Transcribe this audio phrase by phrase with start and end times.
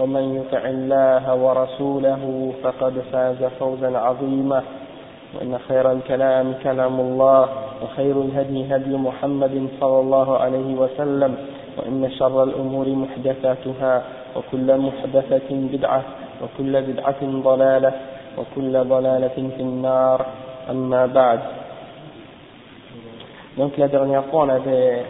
[0.00, 4.62] ومن يطع الله ورسوله فقد فاز فوزا عظيما.
[5.34, 7.48] وإن خير الكلام كلام الله
[7.82, 11.34] وخير الهدي هدي محمد صلى الله عليه وسلم
[11.78, 14.02] وإن شر الأمور محدثاتها
[14.36, 16.02] وكل محدثة بدعة
[16.42, 17.92] وكل بدعة ضلالة
[18.38, 20.26] وكل ضلالة في النار.
[20.70, 21.40] أما بعد.
[23.58, 25.04] Donc la dernière fois, on avait,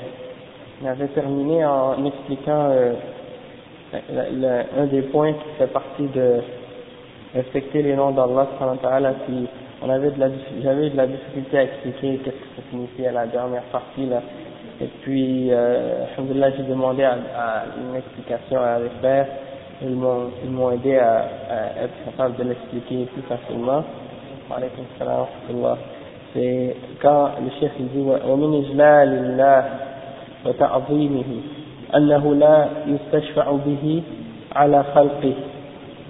[0.83, 2.95] on avait terminé en expliquant euh,
[3.93, 6.41] un des points qui fait partie de
[7.35, 8.49] respecter les noms d'Allah.
[8.59, 9.49] Si
[9.83, 10.29] on avait de la,
[10.63, 14.23] j'avais de la difficulté à expliquer qu'est-ce que ça signifiait la dernière partie là.
[14.83, 19.27] Et puis, euh, j'ai demandé à, à, une explication à les faire.
[19.83, 21.19] Ils m'ont, ils m'ont aidé à,
[21.51, 23.85] à, être capable de l'expliquer plus facilement.
[26.33, 28.05] C'est quand le chef dit
[31.94, 34.04] ومن إجلال الله وتعظيمه أنه لا يستشفع به
[34.56, 35.34] على خلقه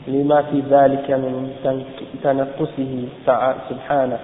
[0.08, 1.52] لما في ذلك من
[2.24, 3.04] تنقصه
[3.70, 4.20] سبحانه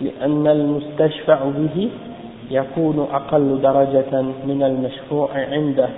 [0.00, 1.90] لأن المستشفع به
[2.50, 5.88] يكون أقل درجة من المشفوع عنده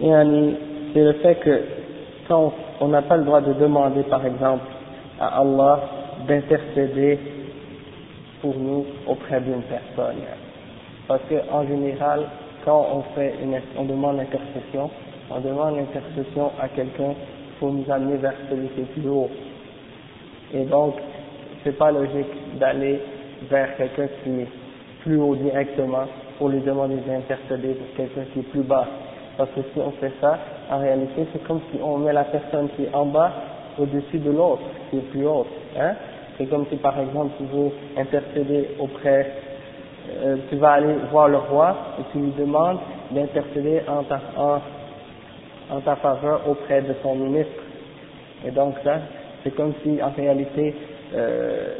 [0.00, 0.54] يعني
[0.94, 1.60] c'est le fait que
[2.28, 4.64] quand on n'a pas le droit de demander par exemple
[5.20, 5.80] à Allah
[6.28, 7.18] d'intercéder
[8.40, 10.16] pour nous auprès d'une personne
[11.08, 12.26] parce que en général
[12.67, 14.91] quand on fait une, on demande l'intercession
[15.31, 17.15] on demande l'intercession à quelqu'un
[17.59, 19.29] pour nous amener vers celui qui est plus haut
[20.53, 20.95] et donc
[21.63, 22.99] c'est pas logique d'aller
[23.49, 24.47] vers quelqu'un qui est
[25.01, 26.05] plus haut directement
[26.37, 28.87] pour lui demander d'intercéder pour quelqu'un qui est plus bas
[29.37, 30.37] parce que si on fait ça,
[30.71, 33.31] en réalité, c'est comme si on met la personne qui est en bas
[33.77, 35.47] au-dessus de l'autre, qui est plus haute.
[35.79, 35.93] Hein?
[36.37, 39.31] C'est comme si, par exemple, tu veux intercéder auprès,
[40.09, 42.79] euh, tu vas aller voir le roi et tu lui demandes
[43.11, 44.59] d'intercéder en ta, en,
[45.69, 47.61] en ta faveur auprès de son ministre.
[48.45, 48.99] Et donc ça,
[49.43, 50.75] c'est comme si, en réalité,
[51.13, 51.73] euh,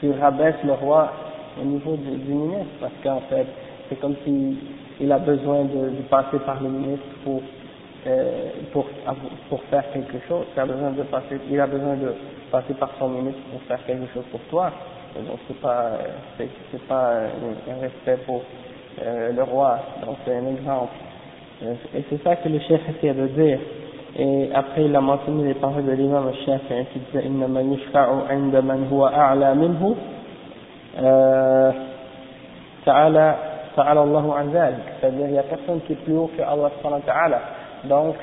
[0.00, 0.06] tu,
[0.66, 1.12] le roi
[1.60, 3.46] au niveau du, ministre, parce qu'en fait,
[3.88, 4.58] c'est comme si
[5.00, 7.42] il a besoin de, de passer par le ministre pour,
[8.06, 8.86] euh, pour,
[9.48, 12.14] pour faire quelque chose, il a, besoin de passer, il a besoin de
[12.50, 14.70] passer par son ministre pour faire quelque chose pour toi
[15.16, 15.90] donc c'est pas,
[16.38, 17.28] c'est pas euh,
[17.68, 18.42] un respect pour
[19.02, 20.92] euh, le roi, donc c'est un exemple.
[21.62, 23.58] Euh, et c'est ça que le chef essayait de dire.
[24.18, 27.72] Et après, il a mentionné les paroles de l'imam Shafi'i hein, qui disait Inna man
[27.72, 29.94] yishfa'u inda man huwa a'la minhu,
[31.00, 31.72] euh,
[32.84, 33.36] ta'ala,
[33.76, 34.46] ta'ala Allahu an
[35.00, 37.40] C'est-à-dire, il n'y a personne qui est plus haut que Allah subhanahu wa ta'ala.
[37.84, 38.16] Donc,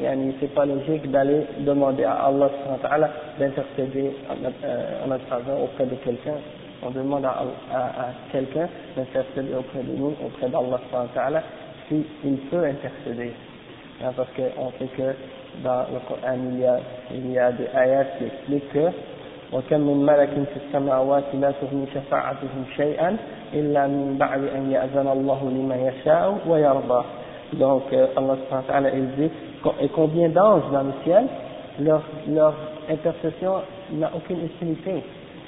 [0.00, 5.62] yani, c'est pas logique d'aller demander à Allah subhanahu wa ta'ala d'intercéder en notre faveur
[5.62, 6.38] auprès de quelqu'un
[6.82, 11.42] on demande à, à, à quelqu'un d'intercéder auprès de nous auprès d'Allah subhanahu wa ta'ala
[11.88, 13.32] s'il peut intercéder
[14.02, 15.14] hein, parce qu'on sait que
[15.62, 16.78] dans le Coran il y a,
[17.12, 18.90] il y a des ayats qui expliquent que
[19.52, 23.16] وكم من ملك في السماوات لا تغني شفاعتهم شيئا
[23.54, 27.04] إلا من بعد أن يأذن الله لمن يشاء ويرضى
[27.52, 29.30] donc euh, Allah subhanahu il dit
[29.80, 31.26] et combien d'anges dans le ciel,
[31.80, 32.54] leur, leur
[32.88, 33.62] intercession
[33.92, 35.02] n'a aucune utilité,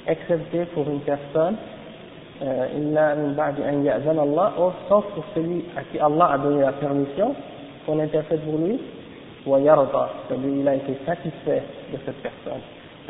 [0.07, 1.55] excepté pour une personne,
[2.41, 2.67] euh,
[4.19, 7.35] Allah, euh, sauf pour celui à qui Allah a donné la permission
[7.85, 8.79] qu'on intercède pour lui,
[10.29, 12.61] celui il a été satisfait de cette personne.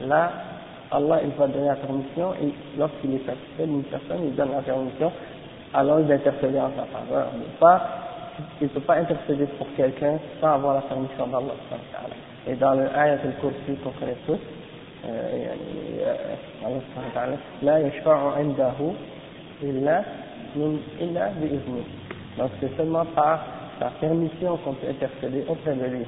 [0.07, 0.31] Là,
[0.91, 4.61] Allah il va donner la permission et lorsqu'il est satisfait d'une personne, il donne la
[4.61, 5.11] permission,
[5.73, 8.06] alors il d'intercéder en sa faveur, mais pas
[8.61, 11.53] il ne peut pas intercéder pour quelqu'un sans avoir la permission d'Allah.
[12.47, 14.39] Et dans le ayat al-Kursi qu'on connaît tous,
[15.05, 18.93] euh, euh, Allah subhanahu wa ta'ala, la yashfa'u indahu
[19.63, 20.03] illa
[21.01, 21.83] illa bi'izni.
[22.37, 23.41] Donc c'est seulement par
[23.79, 26.05] sa permission qu'on peut intercéder auprès de lui.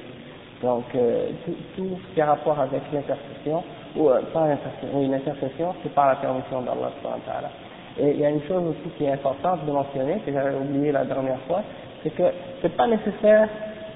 [0.62, 3.62] Donc euh, tout, tout, ce qui a rapport avec l'intercession,
[3.96, 7.50] ou euh, pas l'intercession, une intercession, c'est par la permission d'Allah subhanahu wa ta'ala.
[7.98, 10.92] Et il y a une chose aussi qui est importante de mentionner, que j'avais oublié
[10.92, 11.62] la dernière fois,
[12.02, 12.22] c'est que
[12.62, 13.48] c'est pas nécessaire,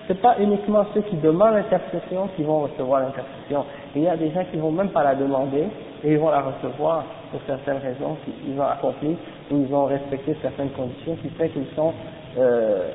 [0.06, 3.64] c'est pas uniquement ceux qui demandent l'intercession qui vont recevoir l'intercession.
[3.96, 5.66] Il y a des gens qui vont même pas la demander
[6.02, 9.16] et ils vont la recevoir pour certaines raisons qu'ils ont accomplies
[9.50, 11.92] ou ils ont respecté certaines conditions qui fait qu'ils sont
[12.38, 12.90] euh,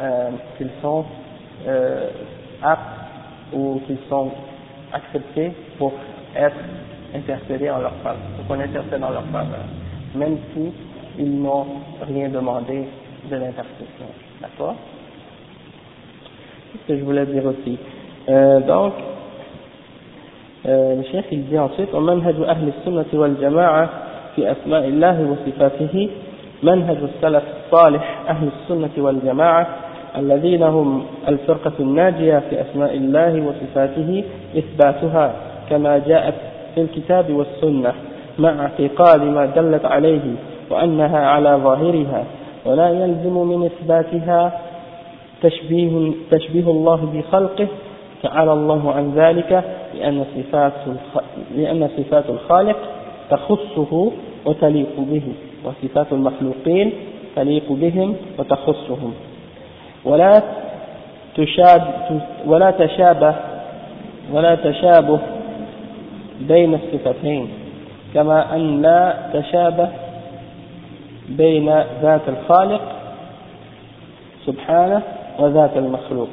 [0.00, 1.04] euh, qu'ils sont
[1.66, 2.10] euh,
[2.62, 2.80] aptes
[3.52, 4.30] ou qu'ils sont
[4.92, 5.92] acceptés pour
[6.36, 6.56] être
[7.14, 9.64] intercédés en leur faveur, pour qu'on intercède en leur faveur,
[10.14, 10.72] même si
[11.18, 11.66] ils n'ont
[12.02, 12.86] rien demandé
[13.29, 14.07] de l'intercession.
[14.41, 14.75] D'accord
[16.71, 17.77] C'est ce que je voulais dire aussi.
[18.29, 18.93] Euh, donc,
[20.65, 23.89] euh, le chef il dit ensuite ومنهج أهل السنة والجماعة
[24.35, 26.09] في أسماء الله وصفاته
[26.63, 29.67] منهج السلف الصالح أهل السنة والجماعة
[30.17, 34.23] الذين هم الفرقة الناجية في أسماء الله وصفاته
[34.57, 35.33] إثباتها
[35.69, 36.33] كما جاءت
[36.75, 37.93] في الكتاب والسنة
[38.39, 40.21] مع اعتقاد ما دلت عليه
[40.69, 42.23] وأنها على ظاهرها
[42.64, 44.60] ولا يلزم من إثباتها
[45.42, 47.66] تشبيه, تشبيه الله بخلقه
[48.22, 49.64] تعالى الله عن ذلك
[49.94, 50.72] لأن صفات,
[51.56, 52.76] لأن صفات الخالق
[53.30, 54.12] تخصه
[54.46, 55.22] وتليق به
[55.64, 56.92] وصفات المخلوقين
[57.36, 59.14] تليق بهم وتخصهم.
[60.04, 60.42] ولا
[61.36, 61.82] تشاب
[62.46, 63.34] ولا تشابه
[64.32, 65.18] ولا تشابه
[66.40, 67.48] بين الصفتين
[68.14, 69.88] كما أن لا تشابه
[71.29, 71.69] بين
[72.01, 72.81] ذات الخالق
[74.45, 75.01] سبحانه
[75.39, 76.29] وذات المخلوق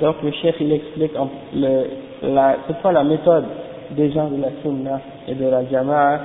[0.00, 1.12] donc le chef il explique
[1.54, 1.90] le,
[2.22, 3.44] la, c'est quoi la méthode
[3.90, 6.20] des gens de la sunna et de la jama'a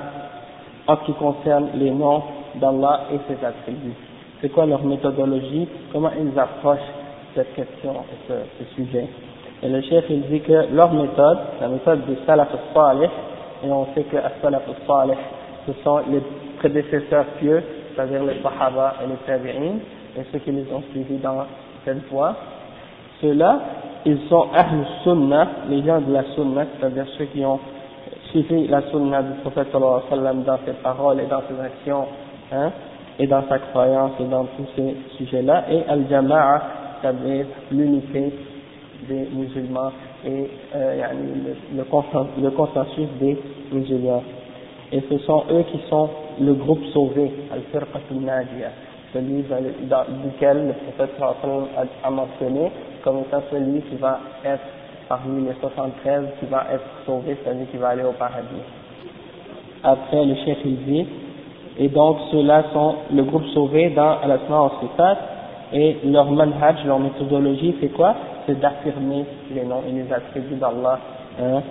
[0.86, 2.22] en ce qui concerne les noms
[2.54, 3.96] d'Allah et ses attributs
[4.40, 6.78] c'est quoi leur méthodologie, comment ils approchent
[7.34, 9.06] cette question et ce, ce sujet.
[9.62, 13.08] Et le chef il dit que leur méthode, la méthode du salaf salih,
[13.64, 15.16] et on sait que salaf salih,
[15.66, 16.20] ce sont les
[16.58, 17.62] prédécesseurs pieux,
[17.95, 19.75] c'est-à-dire les sahaba et les tabi'in,
[20.17, 21.45] et ceux qui les ont suivis dans
[21.85, 22.35] cette voie,
[23.21, 23.59] ceux-là,
[24.05, 27.59] ils sont ahl sunnah, les gens de la sunnah, c'est-à-dire ceux qui ont
[28.31, 31.59] suivi la sunnah du prophète sallallahu alayhi wa sallam dans ses paroles et dans ses
[31.63, 32.05] actions,
[32.51, 32.71] hein,
[33.19, 36.61] et dans sa croyance et dans tous ces sujets-là, et Al-Jama'a,
[37.01, 38.33] c'est-à-dire l'unité
[39.07, 39.91] des musulmans
[40.25, 41.03] et euh,
[41.73, 41.77] le,
[42.43, 43.37] le, consensus des
[43.71, 44.23] musulmans.
[44.91, 46.09] Et ce sont eux qui sont
[46.41, 48.71] le groupe sauvé, Al-Firqatul Najiyah,
[49.13, 49.43] celui
[49.89, 51.15] dans, duquel le prophète
[52.03, 52.71] a, mentionné
[53.03, 54.63] comme étant celui qui va être
[55.09, 58.63] parmi les 73 qui va être sauvé, celui qui va aller au paradis.
[59.83, 61.05] Après, le chef il
[61.77, 65.17] et donc ceux-là sont le groupe sauvé dans Al-Asma al
[65.73, 68.15] et leur manhaj, leur méthodologie, c'est quoi?
[68.45, 70.99] C'est d'affirmer les noms et les attributs d'Allah,
[71.41, 71.61] hein,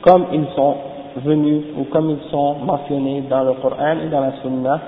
[0.00, 0.76] comme ils sont
[1.16, 4.80] venus ou comme ils sont mentionnés dans le Coran et dans la Sunna,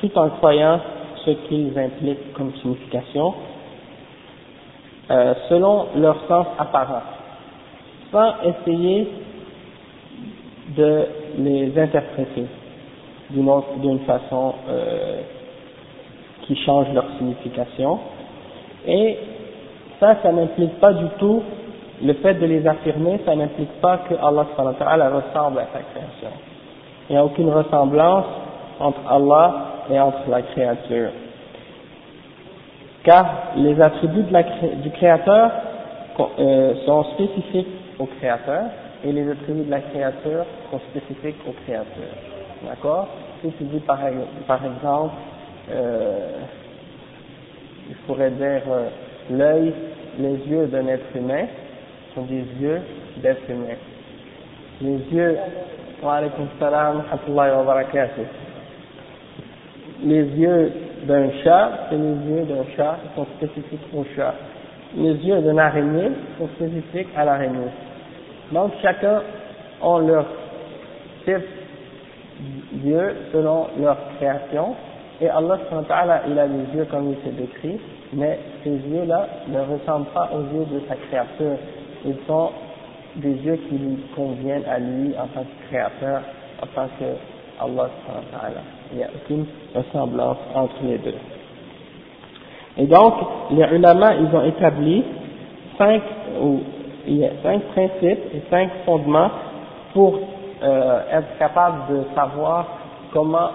[0.00, 0.80] tout en croyant
[1.24, 3.34] ce qu'ils impliquent comme signification,
[5.10, 7.02] euh, selon leur sens apparent,
[8.10, 9.08] sans essayer
[10.76, 11.06] de
[11.38, 12.46] les interpréter
[13.30, 15.20] d'une façon euh,
[16.42, 17.98] qui change leur signification.
[18.86, 19.18] Et
[20.00, 21.42] ça, ça n'implique pas du tout,
[22.02, 24.46] le fait de les affirmer, ça n'implique pas que Allah
[25.10, 26.30] ressemble à sa création.
[27.08, 28.26] Il n'y a aucune ressemblance
[28.78, 29.54] entre Allah
[29.90, 31.10] et entre la créature.
[33.02, 34.24] Car les attributs
[34.82, 35.50] du créateur
[36.38, 38.64] euh, sont spécifiques au créateur
[39.04, 42.12] et les attributs de la créature sont spécifiques au créateur.
[42.66, 43.08] D'accord?
[43.42, 45.14] Si tu dis par, exemple,
[45.70, 46.28] euh,
[47.88, 48.88] il pourrait dire euh,
[49.30, 49.72] l'œil,
[50.18, 51.46] les yeux d'un être humain
[52.22, 52.80] des yeux
[53.22, 53.76] d'être humain.
[54.80, 55.36] Les yeux,
[56.02, 56.20] wa
[56.58, 58.22] salam wa barakatuh.
[60.02, 60.72] Les yeux
[61.06, 64.34] d'un chat, c'est les yeux d'un chat qui sont spécifiques au chat.
[64.96, 67.70] Les yeux d'un araignée sont spécifiques à l'araignée.
[68.52, 69.22] Donc chacun
[69.82, 70.26] a leur
[71.24, 71.46] type
[72.72, 74.74] Dieu selon leur création.
[75.20, 75.58] Et Allah
[76.28, 77.78] il a des yeux comme il s'est décrit,
[78.14, 81.58] mais ces yeux-là ne ressemblent pas aux yeux de sa créature.
[82.04, 82.50] Ils sont
[83.16, 86.22] des yeux qui lui conviennent à lui en tant que créateur,
[86.62, 87.04] en tant que
[87.62, 87.90] Allah
[88.92, 91.14] Il n'y a aucune ressemblance entre les deux.
[92.78, 93.14] Et donc,
[93.50, 95.04] les ulama, ils ont établi
[95.76, 96.02] cinq,
[96.40, 96.60] ou,
[97.06, 99.30] il y a cinq principes et cinq fondements
[99.92, 100.18] pour
[100.62, 102.66] euh, être capable de savoir
[103.12, 103.50] comment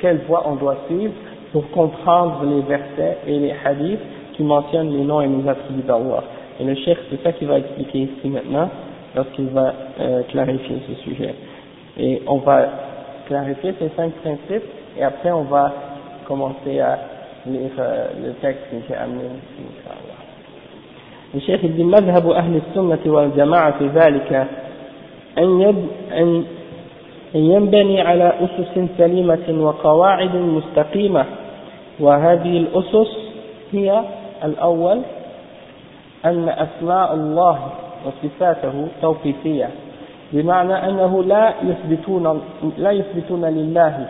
[0.00, 1.14] quelle voie on doit suivre
[1.52, 4.00] pour comprendre les versets et les hadiths
[4.34, 6.22] qui mentionnent les noms et les attributs d'Allah.
[6.59, 8.69] Et le cheikh, c'est ça qu'il va expliquer ici maintenant,
[9.15, 11.33] lorsqu'il va euh, clarifier ce sujet.
[11.97, 12.65] Et on va
[13.27, 15.73] clarifier ces cinq principes, et après on va
[16.27, 16.99] commencer à
[17.45, 20.19] lire euh, le texte que j'ai amené ici, Inch'Allah.
[21.35, 24.47] الشيخ ابن مذهب أهل السنة والجماعة في ذلك
[25.37, 26.45] أن, يب أن
[27.33, 31.25] ينبني على أسس سليمة وقواعد مستقيمة
[31.99, 33.17] وهذه الأسس
[33.73, 34.03] هي
[34.43, 35.01] الأول
[36.24, 37.58] أن أسماء الله
[38.06, 39.68] وصفاته توقيفية
[40.32, 42.42] بمعنى أنه لا يثبتون
[42.78, 44.06] لا يثبتون لله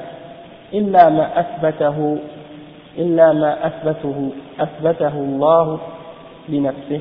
[0.75, 2.19] إلا ما أثبته
[2.99, 4.31] إلا ما أثبته
[4.61, 5.79] أثبته الله
[6.49, 7.01] لنفسه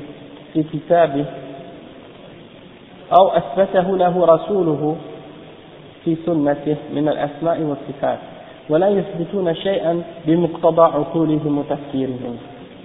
[0.52, 1.24] في كتابه
[3.18, 4.96] أو أثبته له رسوله
[6.04, 8.18] في سنته من الأسماء والصفات
[8.68, 12.36] ولا يثبتون شيئا بمقتضى عقولهم وتفكيرهم.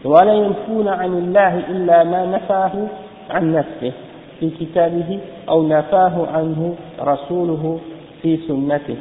[0.06, 2.72] ولا ينفون عن الله إلا ما نفاه
[3.29, 3.91] عن نفسه
[4.39, 7.79] في كتابه أو نفاه عنه رسوله
[8.22, 8.96] في سنته.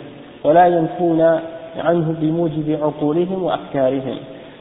[0.45, 1.21] ولا ينفون
[1.79, 4.17] عنه بموجب عقولهم وأفكارهم.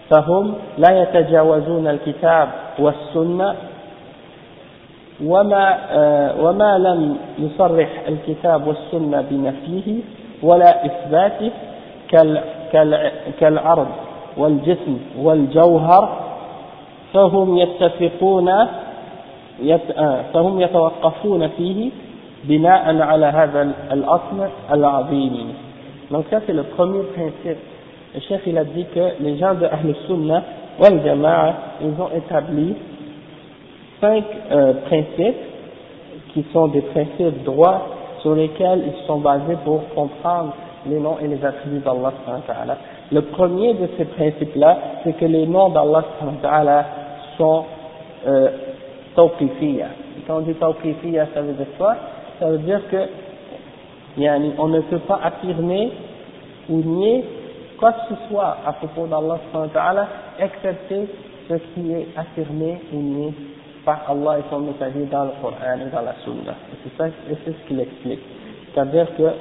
[0.09, 3.55] فهم لا يتجاوزون الكتاب والسنة
[5.25, 9.99] وما آه، وما لم يصرح الكتاب والسنة بنفيه
[10.43, 11.51] ولا إثباته
[13.39, 13.87] كالعرض
[14.37, 16.26] والجسم والجوهر
[17.12, 21.90] فهم يتفقون آه، فهم يتوقفون فيه
[22.44, 25.54] بناء على هذا الأصل العظيم
[26.10, 27.58] donc ça c'est le premier principe
[28.14, 30.42] le chef il a dit que les gens de Ahl Sunnah
[30.80, 32.74] wal Jama'a ils ont établi
[34.00, 35.42] cinq euh, principes
[36.32, 37.82] qui sont des principes droits
[38.20, 40.52] sur lesquels ils sont basés pour comprendre
[40.86, 42.12] les noms et les attributs d'Allah
[43.10, 46.04] Le premier de ces principes-là, c'est que les noms d'Allah
[47.37, 47.65] sont
[48.27, 48.49] euh.
[49.17, 49.31] Quand
[50.29, 51.95] on dit tawqifiyya, ça veut dire quoi?
[52.39, 53.07] Ça veut dire que
[54.15, 55.91] yani, on ne peut pas affirmer
[56.69, 57.25] ou nier
[57.79, 60.07] quoi que ce soit à propos d'Allah
[60.39, 61.07] excepté
[61.49, 63.33] ce qui est affirmé ou nié
[63.83, 66.53] par Allah et son messager dans le Coran et dans la Sunna.
[66.97, 68.19] C'est ce qu'il explique.
[68.71, 69.31] C'est-à-dire que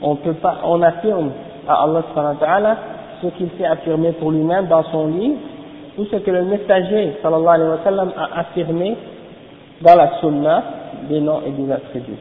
[0.00, 1.32] on peut pas, on affirme
[1.66, 2.76] à Allah
[3.20, 5.38] ce qu'il s'est affirmé pour lui-même dans son livre,
[5.98, 8.96] ou ce que le messager sallallahu alayhi wa sallam a affirmé
[9.82, 10.62] dans la sunna
[11.08, 12.18] des noms et des attributs.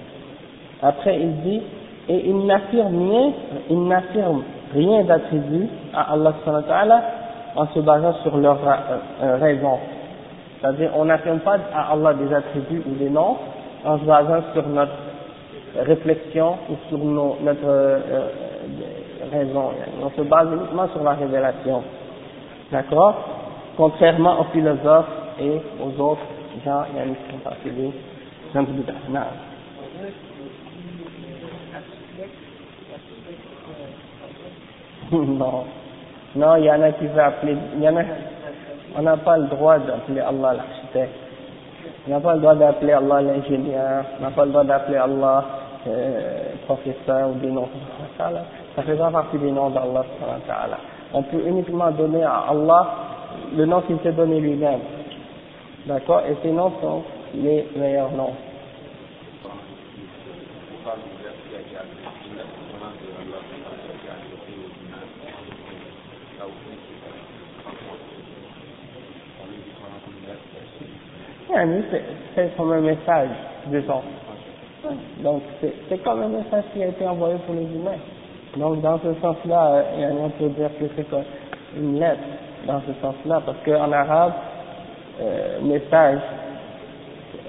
[0.81, 1.61] Après il dit,
[2.09, 3.31] et il n'affirme rien,
[3.69, 6.33] il n'affirme rien d'attribut à Allah
[7.55, 9.77] en se basant sur leur euh, euh, raison.
[10.59, 13.37] C'est-à-dire, on n'affirme pas à Allah des attributs ou des noms
[13.85, 14.91] en se basant sur notre
[15.79, 17.99] réflexion ou sur nos, notre euh,
[19.31, 19.71] raison.
[20.01, 21.83] On se base uniquement sur la révélation.
[22.71, 23.15] D'accord?
[23.77, 25.05] Contrairement aux philosophes
[25.39, 26.21] et aux autres
[26.63, 27.91] gens qui sont appelés
[28.53, 28.65] gens
[35.11, 35.65] Non.
[36.35, 38.01] Non, il y en a qui veulent appeler, y en a,
[38.95, 41.13] on n'a pas le droit d'appeler Allah l'architecte.
[42.07, 44.05] On n'a pas le droit d'appeler Allah l'ingénieur.
[44.19, 45.45] On n'a pas le droit d'appeler Allah
[45.87, 47.67] euh, professeur ou des noms
[48.17, 48.31] ça,
[48.75, 50.03] ça fait pas partie des noms d'Allah.
[51.13, 52.87] On peut uniquement donner à Allah
[53.55, 54.79] le nom qu'il s'est donné lui-même.
[55.85, 56.21] D'accord?
[56.29, 57.03] Et ces noms sont
[57.35, 58.33] les meilleurs noms.
[72.35, 73.29] C'est comme un message,
[73.67, 74.01] disons.
[75.19, 77.99] Donc c'est comme un message qui a été envoyé pour les humains.
[78.57, 81.07] Donc dans ce sens-là, euh, on peut dire que c'est
[81.77, 82.21] une lettre
[82.65, 84.34] dans ce sens-là, parce qu'en arabe,
[85.22, 86.20] euh, message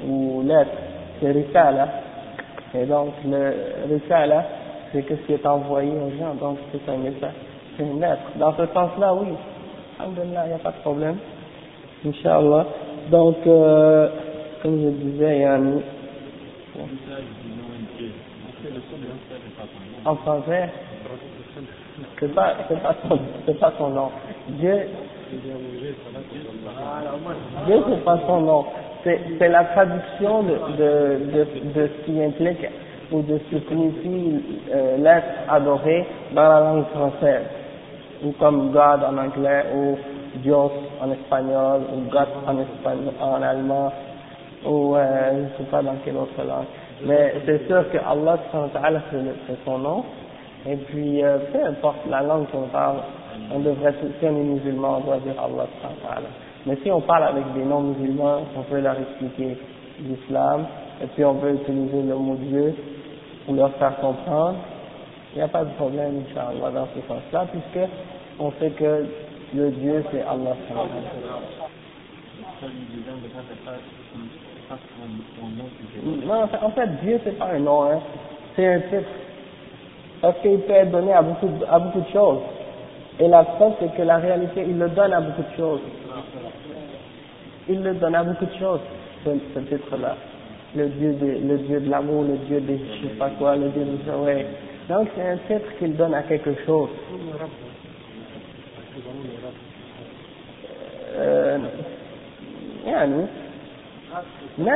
[0.07, 0.71] ou lettre,
[1.21, 1.89] c'est risala.
[2.75, 3.55] Et donc le
[3.89, 4.45] risala,
[4.93, 7.35] c'est ce qui est envoyé aux gens, donc c'est un message,
[7.77, 8.23] c'est une lettre.
[8.37, 9.29] Dans ce sens-là, oui.
[9.99, 11.17] Alhamdulillah, il n'y a pas de problème.
[12.07, 12.67] Inch'Allah.
[13.11, 14.09] Donc, euh,
[14.63, 15.79] comme je disais, il y a un
[20.05, 20.71] en français,
[22.19, 24.11] c'est pas, c'est pas son, c'est pas son nom.
[24.49, 24.89] Dieu,
[27.67, 28.65] Dieu c'est pas son nom.
[29.05, 32.67] C'est, la traduction de, de, de, ce qui implique
[33.13, 37.45] ou de ce qui signifie euh, l'être adoré dans la langue française.
[38.25, 39.99] Ou comme God en anglais, ou
[40.37, 40.73] Dios
[41.03, 43.93] en espagnol, ou God en espagnol, en allemand,
[44.65, 46.65] ou euh, je ne sais pas dans quelle autre langue.
[47.05, 48.39] Mais c'est sûr que Allah
[49.11, 50.05] c'est son nom.
[50.67, 52.97] Et puis, euh, peu importe la langue qu'on parle,
[53.55, 55.67] on devrait, si on est musulman, on doit dire Allah
[56.67, 59.57] Mais si on parle avec des non-musulmans, on peut leur expliquer
[60.01, 60.67] l'islam,
[61.03, 62.75] et puis on peut utiliser le mot Dieu
[63.47, 64.57] pour leur faire comprendre,
[65.35, 67.89] il n'y a pas de problème, Inch'Allah, dans ce sens-là, puisque
[68.41, 69.07] on sait que
[69.55, 70.57] le Dieu, c'est Allah.
[76.27, 78.01] Non, en fait, Dieu, c'est pas un nom, hein.
[78.57, 79.11] c'est un titre.
[80.21, 82.41] Parce qu'il peut être donné à beaucoup, à beaucoup de choses.
[83.21, 85.81] Et la preuve, c'est que la réalité, il le donne à beaucoup de choses.
[87.69, 88.81] Il le donne à beaucoup de choses,
[89.25, 90.17] ce, ce titre-là.
[90.75, 93.69] Le Dieu de, le Dieu de l'amour, le Dieu de je sais pas quoi, le
[93.69, 94.47] Dieu de ouais.
[94.89, 96.89] Donc c'est un titre qu'il donne à quelque chose.
[101.17, 101.59] Euh,
[102.85, 103.27] yani,
[104.59, 104.71] mais,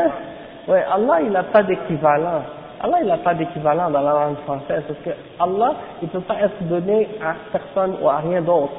[0.69, 2.43] ouais, Allah, il n'a pas d'équivalent.
[2.81, 6.21] Allah, il n'a pas d'équivalent dans la langue française parce que Allah, il ne peut
[6.21, 8.73] pas être donné à personne ou à rien d'autre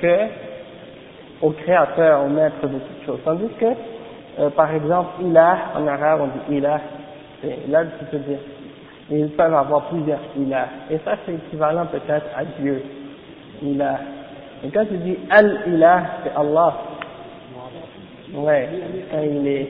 [0.00, 0.16] que
[1.42, 3.20] au créateur, au maître de toutes choses.
[3.24, 3.66] Tandis que,
[4.38, 6.80] euh, par exemple, ilah, en arabe, on dit ilah,
[7.42, 8.38] et là, tu peux dire,
[9.10, 10.68] ils peuvent avoir plusieurs ilah.
[10.90, 12.82] Et ça, c'est équivalent peut-être à Dieu,
[13.62, 13.98] ilah.
[14.64, 16.74] Et quand tu dis al-ilah, c'est Allah.
[18.36, 18.68] Ouais,
[19.12, 19.68] quand il est,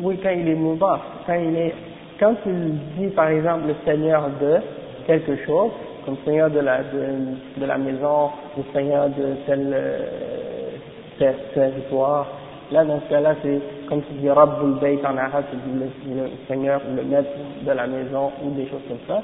[0.00, 1.74] oui, quand il est mouvant, quand il est,
[2.20, 2.50] quand tu
[2.96, 4.58] dis par exemple le Seigneur de
[5.06, 5.72] quelque chose,
[6.04, 12.28] comme Seigneur de la, de, de la maison, ou Seigneur de tel euh, territoire,
[12.70, 16.22] là dans ce cas-là c'est comme tu dis Rabbul Bayt en arabe, tu dis le,
[16.22, 17.30] le Seigneur, le maître
[17.66, 19.22] de la maison, ou des choses comme ça.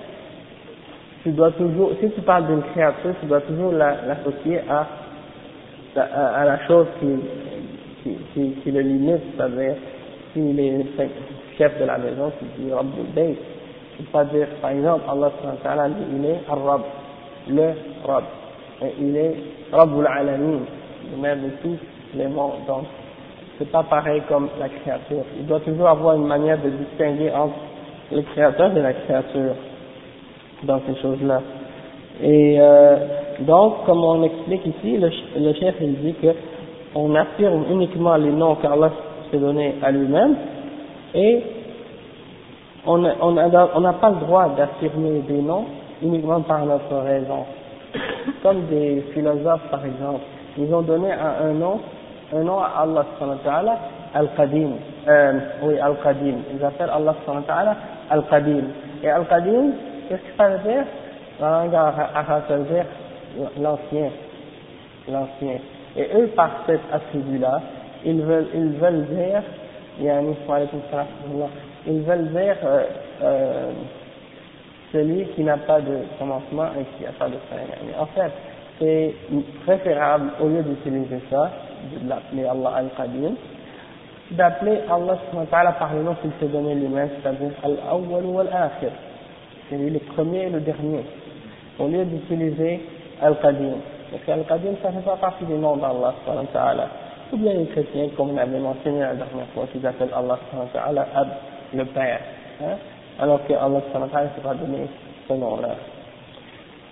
[1.23, 4.87] Tu dois toujours, si tu parles d'une créature, tu dois toujours l'associer à,
[5.99, 7.07] à, à, la chose qui,
[8.02, 9.75] qui, qui, qui le limite, c'est-à-dire
[10.33, 10.87] s'il est
[11.57, 13.37] chef de la maison, tu dis Rabbul Bayt.
[14.12, 16.83] Pas dire, par exemple, Allah subhanahu il est Ar-Rab,
[17.49, 17.71] le
[18.07, 18.25] Rab.
[18.83, 19.35] Et il est
[19.73, 20.61] Rabbul Alamin,
[21.11, 21.78] le maître de tous
[22.14, 22.64] les mondes.
[22.69, 22.85] Donc,
[23.59, 25.25] c'est pas pareil comme la créature.
[25.37, 27.57] Il doit toujours avoir une manière de distinguer entre
[28.12, 29.55] le créateur et la créature
[30.62, 31.42] dans ces choses-là.
[32.22, 32.96] Et euh,
[33.40, 36.29] donc, comme on explique ici, le, le chef il dit que
[36.94, 38.90] on affirme uniquement les noms qu'Allah
[39.31, 40.37] s'est donné à lui-même
[41.14, 41.42] et
[42.87, 45.66] on n'a pas le droit d'affirmer des noms
[46.03, 47.44] uniquement par notre raison.
[48.42, 50.20] Comme des philosophes par exemple,
[50.57, 51.81] ils ont donné à un nom,
[52.35, 53.05] un nom à Allah
[54.14, 54.70] Al-Qadim,
[55.07, 57.14] euh, oui Al-Qadim, ils appellent Allah
[58.11, 58.64] Al-Qadim.
[59.03, 59.72] Et Al-Qadim,
[60.09, 60.85] qu'est-ce que ça veut dire?
[61.40, 62.85] La langue arabe, veut dire
[63.61, 64.11] l'ancien,
[65.09, 65.59] l'ancien.
[65.96, 67.61] Et eux, par cet attribut-là,
[68.05, 69.42] ils veulent, ils veulent dire,
[71.87, 72.85] ils veulent dire euh,
[73.22, 73.72] euh,
[74.92, 77.57] celui qui n'a pas de commencement et qui n'a pas de fin.
[78.01, 78.33] En fait,
[78.79, 79.14] c'est
[79.64, 81.51] préférable, au lieu d'utiliser ça,
[81.92, 83.35] de l'appeler Allah Al-Qadim,
[84.33, 88.90] d'appeler Allah par le nom qu'il s'est donné lui-même, c'est-à-dire Al-Awwal ou Al-Akhir.
[89.68, 91.05] C'est lui le premier et le dernier.
[91.79, 92.81] Au lieu d'utiliser
[93.22, 93.76] Al-Qadim.
[94.11, 96.14] Parce qu'Al-Qadim, ça ne fait pas partie des noms d'Allah
[97.33, 100.38] ou bien les chrétiens, comme on avait mentionné la dernière fois, qu'ils appellent Allah
[101.14, 101.28] Ab,
[101.74, 102.20] le Père,
[102.62, 102.76] hein,
[103.20, 104.87] alors que Allah ne s'est pas donné
[105.28, 105.74] ce nom-là.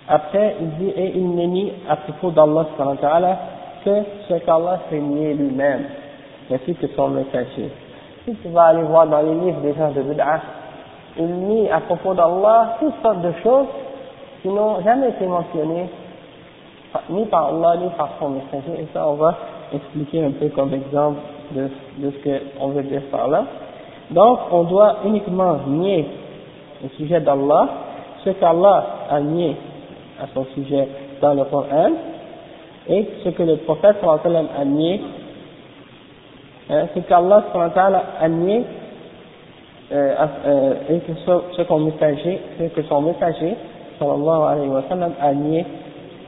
[0.07, 2.67] Après, il dit, et il n'est ni à propos d'Allah
[3.83, 5.85] que ce qu'Allah s'est nié lui-même,
[6.51, 7.71] ainsi que son messager.
[8.25, 10.41] Si tu vas aller voir dans les livres des gens de Bid'ah,
[11.17, 13.67] il nie à propos d'Allah toutes sortes de choses
[14.41, 15.89] qui n'ont jamais été mentionnées,
[17.09, 19.35] ni par Allah, ni par son messager, et ça on va
[19.73, 21.19] expliquer un peu comme exemple
[21.51, 21.69] de,
[22.01, 23.45] ce qu'on veut dire par là.
[24.11, 26.07] Donc, on doit uniquement nier
[26.81, 27.67] le sujet d'Allah,
[28.23, 29.55] ce qu'Allah a nié
[30.21, 30.87] à son sujet
[31.21, 31.91] dans le Coran,
[32.89, 35.01] et ce que le prophète a nié,
[36.69, 37.43] hein, ce qu'Allah
[38.19, 38.63] a nié,
[39.91, 43.55] euh, euh, et que ce, ce, qu'on messager, ce que son messager
[43.99, 45.65] sallallahu alayhi wa sallam a nié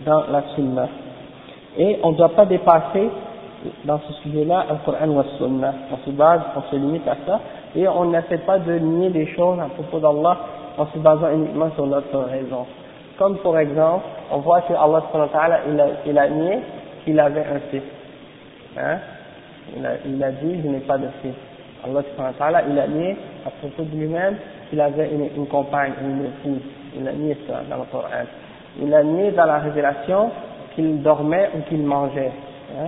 [0.06, 0.88] dans la sunna.
[1.78, 3.10] Et on ne doit pas dépasser
[3.86, 5.74] dans ce sujet-là, le Coran ou Sunna.
[5.92, 7.40] On se base, on se limite à ça,
[7.76, 10.38] et on n'essaie pas de nier des choses à propos d'Allah
[10.78, 12.66] en se basant uniquement sur notre raison.
[13.18, 15.04] Comme pour exemple, on voit que Allah
[15.70, 16.60] il a, il a nié
[17.04, 17.82] qu'il avait un fils.
[18.78, 18.98] Hein?
[19.76, 21.34] Il, a, il a dit, je n'ai pas de fils.
[21.84, 24.36] Allah il a nié à propos de lui-même
[24.70, 26.62] qu'il avait une, une compagne, une épouse.
[26.98, 28.08] Il a nié ça dans le Coran.
[28.82, 30.32] Il a nié dans la révélation
[30.76, 32.32] qu'il dormait ou qu'il mangeait.
[32.78, 32.88] Hein?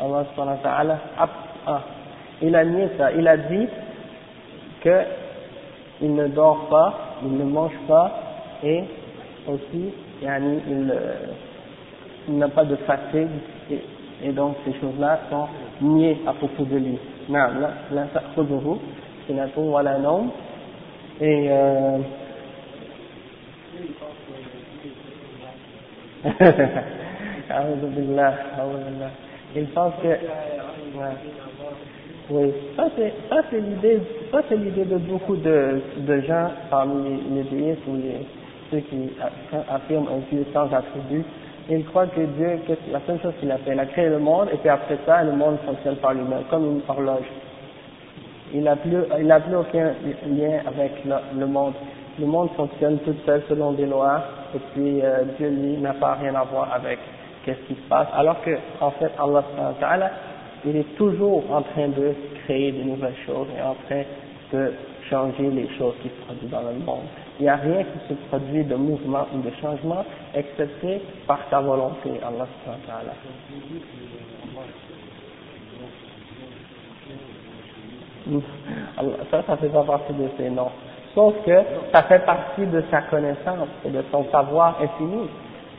[0.00, 0.98] Allah wa
[1.66, 1.80] ah,
[2.40, 3.68] il a nié ça, il a dit
[4.80, 5.00] que
[6.00, 8.10] il ne dort pas, il ne mange pas
[8.64, 8.82] et
[9.48, 13.28] aussi yani, il, n'a pas de fatigue
[14.24, 15.46] et donc ces choses-là sont
[15.80, 16.98] niées à propos de lui.
[17.28, 17.46] Non,
[17.92, 18.78] la ta'khudhuhu
[19.26, 20.30] sinatun wala nawm
[21.20, 21.98] et euh,
[29.56, 31.16] il pense que ouais.
[32.30, 32.52] oui.
[32.76, 32.84] Ça
[33.50, 34.00] c'est l'idée
[34.48, 37.96] c'est l'idée de beaucoup de de gens parmi les déistes ou
[38.70, 39.10] ceux qui
[39.68, 41.24] affirment un Dieu sans attribut.
[41.68, 42.60] Ils croient que Dieu
[42.92, 43.72] la seule chose qu'il a fait.
[43.72, 46.64] Il a créé le monde et puis après ça le monde fonctionne par lui-même comme
[46.66, 47.26] une horloge.
[48.54, 49.92] Il n'a plus plus aucun
[50.28, 51.74] lien avec le, le monde.
[52.20, 54.22] Le monde fonctionne tout seul selon des lois
[54.54, 56.98] et puis euh, Dieu lui n'a pas rien à voir avec
[57.44, 60.10] qu'est-ce qui se passe alors que en fait Allah
[60.64, 64.02] il est toujours en train de créer de nouvelles choses et en train
[64.52, 64.72] de
[65.10, 67.04] changer les choses qui se produisent dans le monde.
[67.38, 71.60] Il n'y a rien qui se produit de mouvement ou de changement excepté par sa
[71.60, 72.46] volonté, Allah
[79.30, 80.70] Ça, ça fait pas partie de ses noms.
[81.14, 81.52] Sauf que
[81.92, 85.28] ça fait partie de sa connaissance et de son savoir infini.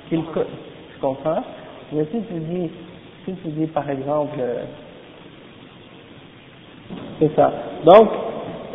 [0.09, 1.43] Qu'il, tu comprends
[1.91, 2.69] Mais si tu dis,
[3.25, 4.63] si tu dis par exemple, euh,
[7.19, 7.51] c'est ça.
[7.83, 8.09] Donc,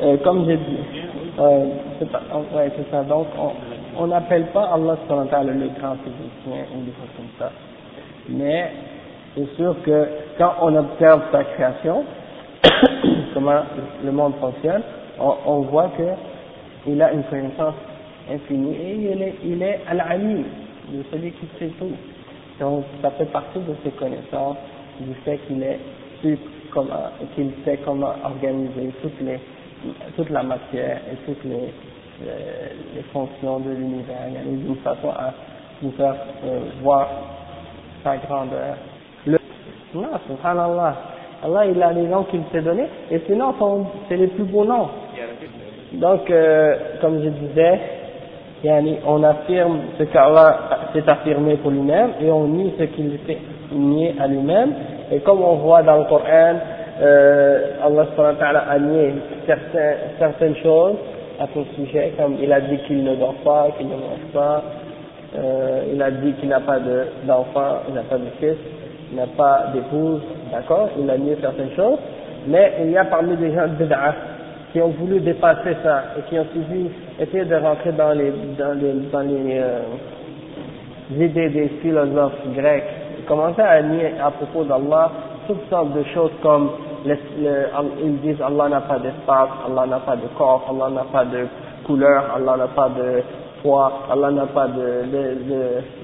[0.02, 0.78] euh, comme j'ai dit,
[1.38, 1.66] euh,
[1.98, 2.06] c'est
[2.56, 3.04] ouais, c'est ça.
[3.04, 3.26] Donc,
[3.96, 4.96] on n'appelle pas Allah
[5.44, 7.52] le grand physicien ou des choses comme ça.
[8.28, 8.72] Mais
[9.36, 12.04] c'est sûr que quand on observe sa création,
[13.34, 13.62] comment
[14.04, 14.82] le monde fonctionne,
[15.20, 16.02] on, on voit que
[16.88, 17.74] il a une connaissance
[18.30, 20.44] infinie et il est, il est al-alim,
[20.92, 21.92] de celui qui sait tout.
[22.60, 24.56] Donc ça fait partie de ses connaissances,
[25.00, 25.78] du fait qu'il est
[27.34, 28.92] qu'il sait comment organiser
[30.16, 31.72] toute la matière et toutes les,
[32.96, 35.32] les, fonctions de l'univers, d'une façon à
[35.82, 37.08] nous faire euh, voir
[38.02, 38.76] sa grandeur.
[39.26, 39.38] Le,
[39.94, 40.96] non, subhanallah.
[41.44, 44.42] Allah, il a les noms qu'il s'est donnés, et ces noms sont, c'est les plus
[44.44, 44.88] beaux noms.
[45.92, 47.80] Donc, euh, comme je disais,
[49.06, 50.58] on affirme ce qu'Allah
[50.92, 53.38] s'est affirmé pour lui-même et on nie ce qu'il s'est
[53.72, 54.72] nié à lui-même.
[55.12, 56.56] Et comme on voit dans le Coran,
[57.00, 58.06] euh, Allah
[58.68, 59.14] a nié
[59.46, 60.96] certains, certaines choses
[61.40, 64.62] à ce sujet, comme il a dit qu'il ne dort pas, qu'il ne mange pas,
[65.36, 66.78] euh, il a dit qu'il n'a pas
[67.24, 68.56] d'enfant, il n'a pas de fils,
[69.12, 70.20] il n'a pas d'épouse,
[70.50, 71.98] d'accord Il a nié certaines choses,
[72.46, 73.84] mais il y a parmi des gens de
[74.72, 78.72] qui ont voulu dépasser ça et qui ont suivi, essayer de rentrer dans les, dans
[78.78, 79.80] les, dans les euh,
[81.18, 82.84] idées des philosophes grecs,
[83.26, 85.10] commencer à nier à propos d'Allah
[85.46, 86.70] toutes sortes de choses comme
[87.04, 91.46] ils disent Allah n'a pas d'espace, Allah n'a pas de corps, Allah n'a pas de
[91.86, 93.22] couleur, Allah n'a pas de
[93.62, 95.62] poids, Allah n'a pas de, de, de,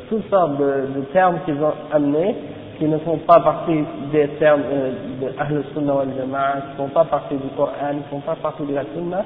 [0.09, 2.37] toutes sortes de, de termes qu'ils ont amenés
[2.85, 3.79] qui ne font pas partie
[4.13, 4.91] des termes euh,
[5.23, 8.35] de Sunnah wal Jama'a, qui ne font pas partie du Coran, qui ne font pas
[8.35, 9.25] partie de la Sunnah,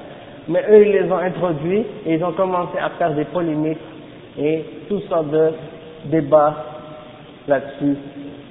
[0.49, 3.79] mais eux ils les ont introduits et ils ont commencé à faire des polémiques
[4.38, 5.51] et toutes sortes de
[6.05, 6.55] débats
[7.49, 7.97] là-dessus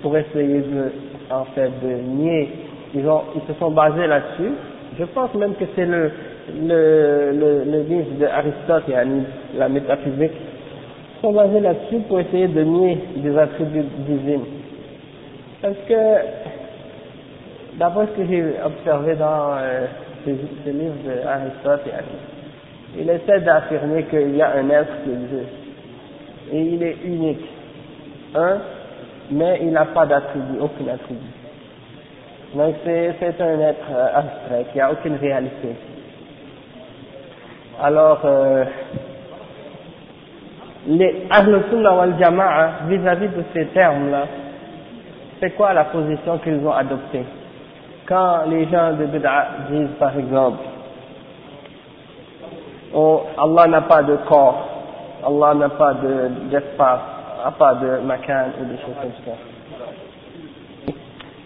[0.01, 0.91] pour essayer de,
[1.31, 2.49] en fait, de nier.
[2.93, 4.51] Ils, ont, ils se sont basés là-dessus.
[4.99, 6.11] Je pense même que c'est le,
[6.53, 8.93] le, le, livre d'Aristote,
[9.57, 14.56] la métaphysique, ils sont basés là-dessus pour essayer de nier des attributs divins.
[15.61, 15.93] Parce que,
[17.79, 19.87] d'après ce que j'ai observé dans euh,
[20.23, 21.81] ces, livres d'Aristote,
[22.95, 25.55] il essaie d'affirmer qu'il y a un être qui existe.
[26.51, 27.45] Et il est unique.
[28.35, 28.57] Un,
[29.31, 31.33] mais il n'a pas d'attribut, aucun attribut.
[32.55, 35.75] Donc c'est un être euh, abstrait qui n'a aucune réalité.
[37.81, 38.63] Alors, euh,
[40.87, 44.25] les Ahl Sunnah wal Jama'a, vis-à-vis de ces termes-là,
[45.40, 47.24] c'est quoi la position qu'ils ont adoptée
[48.06, 50.58] Quand les gens de Bid'a disent par exemple,
[52.94, 54.68] oh, Allah n'a pas de corps,
[55.26, 55.94] Allah n'a pas
[56.50, 57.00] d'espace,
[57.44, 60.92] n'a pas de macan ou des choses comme ça.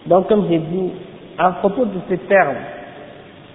[0.05, 0.91] Donc comme j'ai dit,
[1.37, 2.55] à propos de ces termes,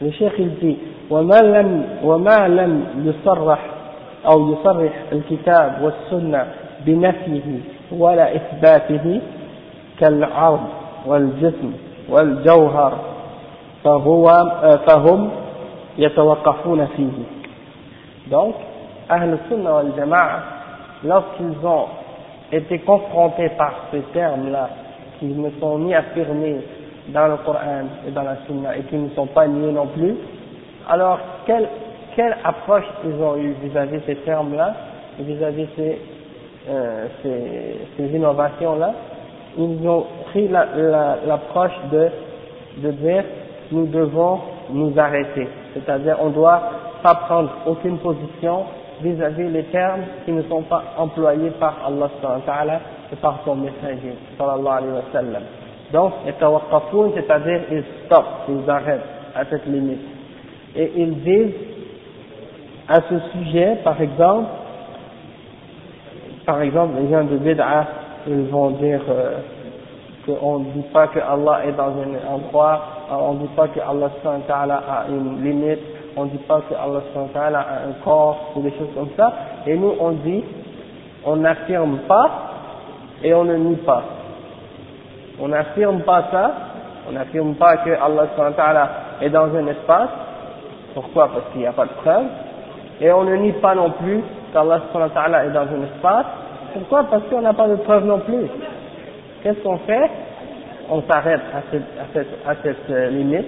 [0.00, 0.78] le cheikh il dit,
[1.12, 3.58] وما لم وما لم يصرح
[4.26, 6.46] أو يصرح الكتاب والسنة
[6.86, 7.58] بنفيه
[7.92, 9.20] ولا إثباته
[10.00, 10.60] كالعرض
[11.06, 11.72] والجسم
[12.08, 12.92] والجوهر
[13.84, 14.26] فهو
[14.86, 15.30] فهم
[15.98, 17.18] يتوقفون فيه
[18.30, 18.54] donc
[19.08, 20.38] Ahl Sunnah wal Jama'a
[21.04, 21.86] lorsqu'ils ont
[22.52, 24.68] été confrontés par ces termes-là
[25.18, 26.60] qui ne sont ni affirmés
[27.08, 30.14] dans le Coran et dans la Sunna et qui ne sont pas niés non plus
[30.88, 31.68] alors quelle,
[32.14, 34.74] quelle approche ils ont eu vis-à-vis ces termes-là
[35.18, 36.00] vis-à-vis ces,
[36.68, 38.92] euh, ces, ces innovations-là
[39.57, 43.23] Ils ont pris l'approche de, dire
[43.71, 44.39] nous devons
[44.71, 46.61] nous arrêter, c'est-à-dire on doit
[47.03, 48.65] pas prendre aucune position
[49.01, 52.79] vis-à-vis les termes qui ne sont pas employés par Allah
[53.11, 55.43] et par son messager sallallahu alayhi wa sallam.
[55.93, 59.01] Donc, c'est-à-dire ils stoppent, ils arrêtent
[59.35, 60.01] à cette limite.
[60.75, 61.53] Et ils disent
[62.87, 64.47] à ce sujet, par exemple,
[66.45, 67.87] par exemple, les gens de Bid'a,
[68.27, 69.37] ils vont dire euh,
[70.25, 73.79] qu'on ne dit pas que Allah est dans un endroit, on ne dit pas que
[73.79, 74.11] Allah
[74.89, 75.79] a une limite,
[76.15, 77.01] on ne dit pas que Allah
[77.43, 79.31] a un corps ou des choses comme ça,
[79.65, 80.43] et nous on dit,
[81.25, 82.29] on n'affirme pas
[83.23, 84.03] et on ne nie pas.
[85.39, 86.51] On n'affirme pas ça,
[87.07, 88.89] on n'affirme pas que Allah
[89.21, 90.09] est dans un espace,
[90.93, 91.29] pourquoi?
[91.29, 92.25] Parce qu'il n'y a pas de preuve,
[92.99, 94.81] et on ne nie pas non plus qu'Allah
[95.45, 96.25] est dans un espace,
[96.77, 98.47] pourquoi Parce qu'on n'a pas de preuve non plus.
[99.41, 100.09] Qu'est-ce qu'on fait
[100.89, 101.41] On s'arrête
[102.45, 103.45] à cette, euh, limite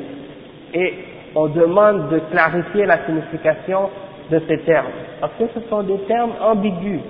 [0.73, 0.93] et
[1.35, 3.89] on demande de clarifier la signification
[4.31, 4.87] de ces termes.
[5.21, 7.01] Parce que ce sont des termes ambigus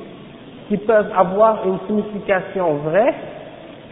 [0.67, 3.13] qui peuvent avoir une signification vraie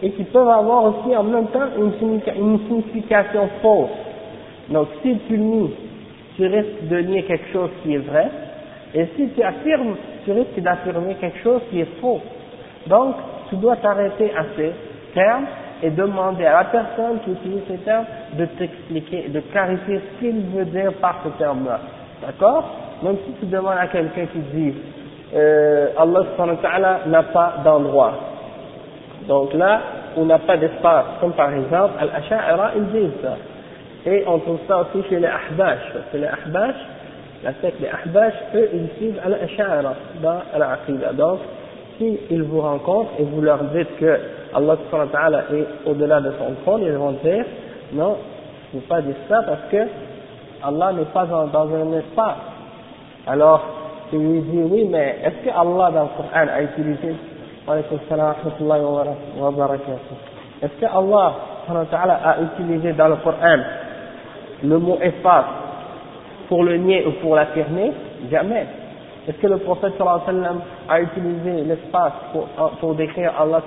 [0.02, 3.90] et qui peuvent avoir aussi en même temps une, signification fausse.
[4.68, 5.74] Donc si tu nies,
[6.36, 8.28] tu risques de nier quelque chose qui est vrai,
[8.94, 12.20] et si tu affirmes, tu risques d'affirmer quelque chose qui est faux.
[12.86, 13.16] Donc
[13.48, 14.72] tu dois t'arrêter à ces
[15.14, 15.46] termes
[15.82, 18.06] et demander à la personne qui utilise ces termes
[18.38, 21.80] de t'expliquer, de clarifier ce qu'il veut dire par ce terme-là.
[22.26, 22.64] D'accord?
[23.02, 24.74] Donc si tu demandes à quelqu'un qui dit
[25.34, 28.14] euh, Allah n'a pas d'endroit.
[29.26, 29.80] Donc là,
[30.16, 33.36] on n'a pas d'espace, comme par exemple Al-Asha'ira, ils disent ça.
[34.06, 36.76] Et on trouve ça aussi chez les Ahbash, que les Ahbash,
[37.44, 41.12] la secte des Ahbash, eux, ils suivent Al-Asha'ira dans Al-Aqidah.
[41.12, 41.38] Donc,
[41.98, 44.18] si ils vous rencontrent et vous leur dites que
[44.54, 44.76] Allah
[45.52, 47.44] est au-delà de son trône, ils vont dire,
[47.92, 48.16] non,
[48.74, 49.88] ne faut pas dire ça parce que
[50.64, 52.36] Allah n'est pas dans, dans un espace.
[53.26, 53.62] Alors,
[54.12, 57.14] il lui dit, oui, mais est-ce que Allah dans le Coran a utilisé
[60.62, 61.34] est-ce que Allah
[62.24, 63.58] a utilisé dans le Coran
[64.64, 65.44] le mot espace?
[66.48, 67.92] Pour le nier ou pour l'affirmer
[68.30, 68.66] Jamais.
[69.28, 72.48] Est-ce que le prophète sallam a utilisé l'espace pour,
[72.80, 73.62] pour décrire Allah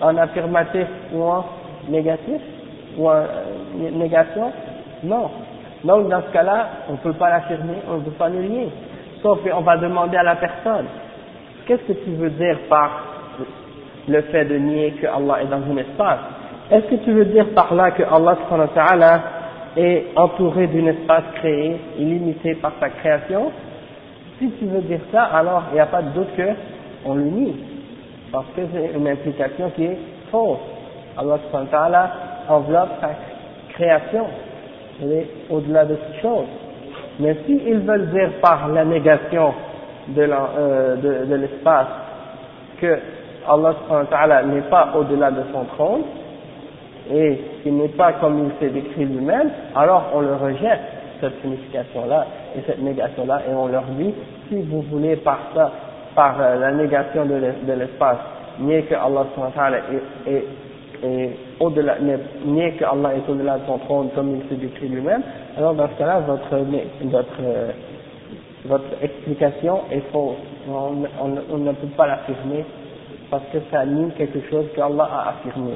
[0.00, 1.44] en affirmatif ou en
[1.88, 2.40] négatif
[2.96, 4.50] ou en euh, négation?
[5.02, 5.30] Non.
[5.84, 8.68] Donc dans ce cas-là, on ne peut pas l'affirmer, on ne peut pas le nier.
[9.22, 10.86] Sauf qu'on va demander à la personne,
[11.66, 12.90] qu'est-ce que tu veux dire par
[14.08, 16.20] le fait de nier que Allah est dans un espace?
[16.70, 18.38] Est-ce que tu veux dire par là que Allah
[19.76, 23.50] est entouré d'un espace créé, illimité par sa création
[24.38, 26.28] Si tu veux dire ça, alors il n'y a pas de doute
[27.04, 27.56] qu'on le nie,
[28.32, 29.98] parce que c'est une implication qui est
[30.30, 30.58] fausse.
[31.16, 32.12] Allah
[32.48, 33.10] enveloppe sa
[33.74, 34.26] création,
[35.02, 36.46] elle est au-delà de toute chose.
[37.20, 39.54] Mais s'ils veulent dire par la négation
[40.08, 41.86] de euh, l'espace
[42.80, 42.98] que
[43.48, 46.02] Allah n'est pas au-delà de son trône
[47.12, 50.80] et qu'il n'est pas comme il s'est décrit lui-même, alors on le rejette,
[51.20, 54.14] cette signification-là et cette négation-là, et on leur dit,
[54.48, 55.70] si vous voulez par ça,
[56.14, 58.18] par euh, la négation de l'espace,
[58.60, 59.26] nier que Allah
[60.26, 60.44] est,
[61.02, 61.96] est, au-delà,
[62.44, 65.22] nier que Allah est au-delà de son trône comme il s'est décrit lui-même,
[65.56, 66.56] alors dans ce cas-là, votre,
[67.04, 67.70] votre, euh,
[68.64, 70.36] votre explication est fausse.
[70.68, 72.64] on ne peut pas l'affirmer
[73.30, 75.72] parce que ça nie quelque chose qu'Allah a affirmé.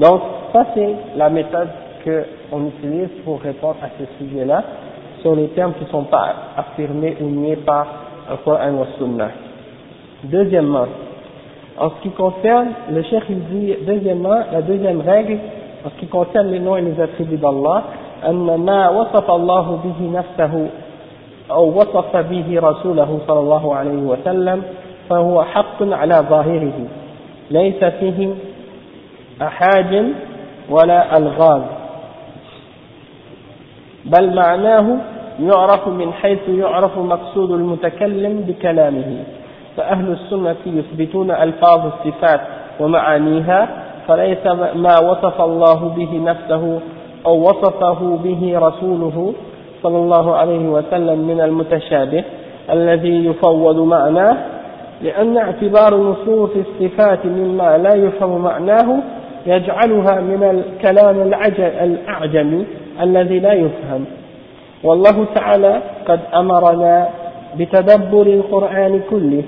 [0.00, 0.20] Donc,
[0.52, 1.68] ça c'est la méthode
[2.04, 4.62] qu'on utilise pour répondre à ce sujet-là,
[5.22, 7.86] sur les termes qui ne sont pas affirmés ou niés par
[8.30, 9.30] le Coran ou Sunnah.
[10.24, 10.86] Deuxièmement,
[11.78, 15.38] en ce qui concerne, le cheikh il dit, deuxièmement, la deuxième règle,
[15.84, 17.84] en ce qui concerne les noms et les attributs d'Allah,
[18.24, 20.66] أن ما وصف الله به نفسه
[21.50, 24.62] أو وصف به رسوله صلى الله عليه وسلم
[25.10, 26.78] فهو حق على ظاهره
[27.50, 28.28] ليس فيه
[29.41, 30.03] أحاج
[30.69, 31.61] ولا ألغاز.
[34.05, 34.97] بل معناه
[35.39, 39.23] يعرف من حيث يعرف مقصود المتكلم بكلامه.
[39.77, 42.41] فأهل السنة يثبتون ألفاظ الصفات
[42.79, 43.69] ومعانيها
[44.07, 46.79] فليس ما وصف الله به نفسه
[47.25, 49.33] أو وصفه به رسوله
[49.83, 52.23] صلى الله عليه وسلم من المتشابه
[52.71, 54.37] الذي يفوض معناه
[55.01, 58.99] لأن اعتبار نصوص الصفات مما لا يفهم معناه
[59.45, 61.21] يجعلها من الكلام
[61.83, 62.65] الأعجمي
[63.01, 64.05] الذي لا يفهم.
[64.83, 67.09] والله تعالى قد أمرنا
[67.59, 69.43] بتدبر القرآن كله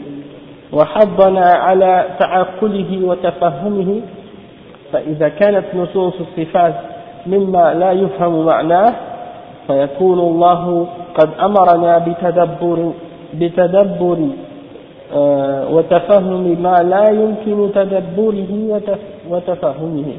[0.73, 4.01] وحضنا على تعقله وتفهمه
[4.93, 6.73] فإذا كانت نصوص الصفات
[7.27, 8.93] مما لا يفهم معناه
[9.67, 12.91] فيكون الله قد أمرنا بتدبر
[13.33, 14.17] بتدبر
[15.15, 18.81] آه، وتفهم ما لا يمكن تدبره
[19.30, 20.12] وتفهمه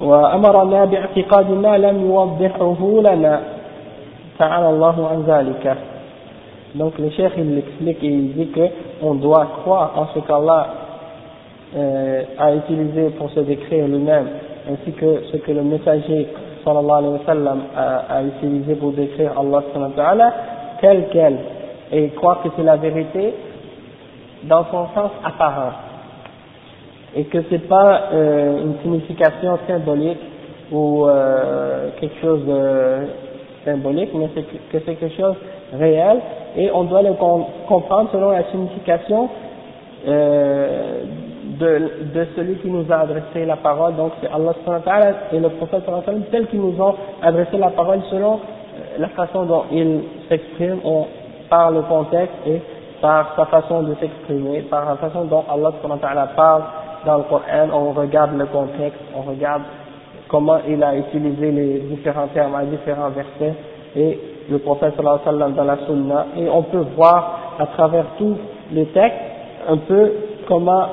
[0.00, 3.40] وأمرنا باعتقاد ما لم يوضحه لنا
[4.38, 5.76] تعالى الله عن ذلك
[6.74, 10.66] Donc le cheikh il explique et il dit qu'on doit croire en ce qu'Allah
[11.76, 14.26] euh, a utilisé pour se décrire lui-même,
[14.70, 16.28] ainsi que ce que le messager
[16.64, 20.32] sallallahu alayhi wa sallam a, a utilisé pour décrire Allah sallallahu alayhi wa sallam,
[20.80, 21.36] tel quel,
[21.92, 23.34] et croire que c'est la vérité
[24.44, 25.72] dans son sens apparent,
[27.17, 30.19] et que c'est pas euh, une signification symbolique
[30.71, 33.07] ou euh, quelque chose de
[33.65, 35.35] symbolique, mais que c'est quelque chose
[35.77, 36.19] réel,
[36.55, 37.13] et on doit le
[37.67, 39.29] comprendre selon la signification
[40.07, 41.01] euh,
[41.59, 44.53] de, de celui qui nous a adressé la parole, donc c'est Allah
[45.33, 45.83] et le prophète
[46.31, 50.81] tel qu'ils nous ont adressé la parole selon euh, la façon dont ils s'expriment
[51.49, 52.61] par le contexte et
[53.01, 55.71] par sa façon de s'exprimer, par la façon dont Allah
[56.35, 56.63] parle
[57.05, 59.63] dans le Coran, on regarde le contexte, on regarde
[60.27, 63.53] comment il a utilisé les différents termes à différents versets
[63.95, 68.35] et le prophète sallallahu dans la sunna et on peut voir à travers tous
[68.71, 69.17] les textes
[69.67, 70.11] un peu
[70.47, 70.85] comment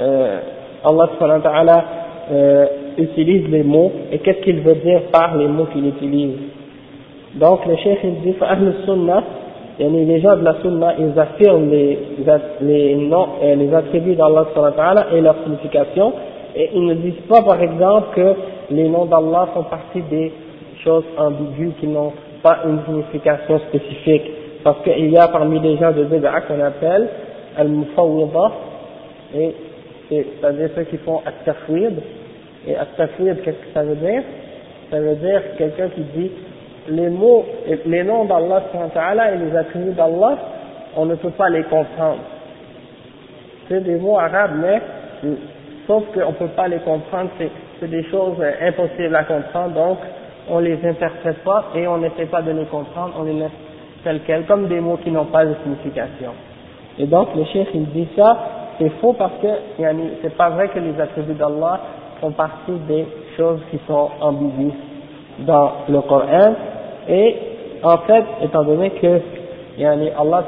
[0.00, 0.40] euh,
[0.84, 1.82] Allah subhanahu
[2.30, 2.66] euh,
[2.98, 6.36] utilise les mots et qu'est-ce qu'il veut dire par les mots qu'il utilise.
[7.34, 8.34] Donc le cheikh il dit
[8.84, 9.22] sunna
[9.78, 11.98] les gens de la sunna ils affirment les,
[12.60, 14.46] les noms les attributs d'Allah
[15.12, 16.12] et leur signification
[16.54, 18.34] et ils ne disent pas par exemple que
[18.70, 20.32] les noms d'Allah font partie des
[20.82, 22.12] choses ambiguës qui n'ont
[22.42, 24.30] pas une signification spécifique
[24.64, 27.08] parce qu'il y a parmi les gens de Bid'a qu'on appelle
[27.56, 28.52] al-mufawwida
[29.34, 29.54] et
[30.08, 31.94] c'est-à-dire ceux qui font at-tafwid.
[32.66, 34.22] Et at-tafwid, qu'est-ce que ça veut dire?
[34.90, 36.30] Ça veut dire quelqu'un qui dit
[36.88, 37.44] les mots,
[37.86, 38.62] les noms d'Allah
[39.32, 40.36] et les attributs d'Allah,
[40.96, 42.20] on ne peut pas les comprendre.
[43.68, 44.80] C'est des mots arabes, mais
[45.86, 47.30] sauf qu'on ne peut pas les comprendre,
[47.80, 49.98] c'est des choses impossibles à comprendre, donc
[50.48, 53.50] on les interprète pas et on n'essaie pas de les comprendre, on les laisse
[54.04, 56.30] tels quels, comme des mots qui n'ont pas de signification.
[56.98, 58.36] Et donc le chef il dit ça
[58.78, 59.48] c'est faux parce que
[60.22, 61.80] c'est pas vrai que les attributs d'Allah
[62.20, 64.72] font partie des choses qui sont ambiguës
[65.40, 66.54] dans le Coran
[67.08, 67.36] et
[67.82, 69.20] en fait étant donné que
[69.78, 70.44] yani, Allah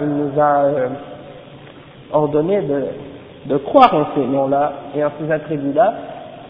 [0.00, 0.88] il nous a euh,
[2.12, 5.94] ordonné de, de croire en ces noms-là et en ces attributs-là,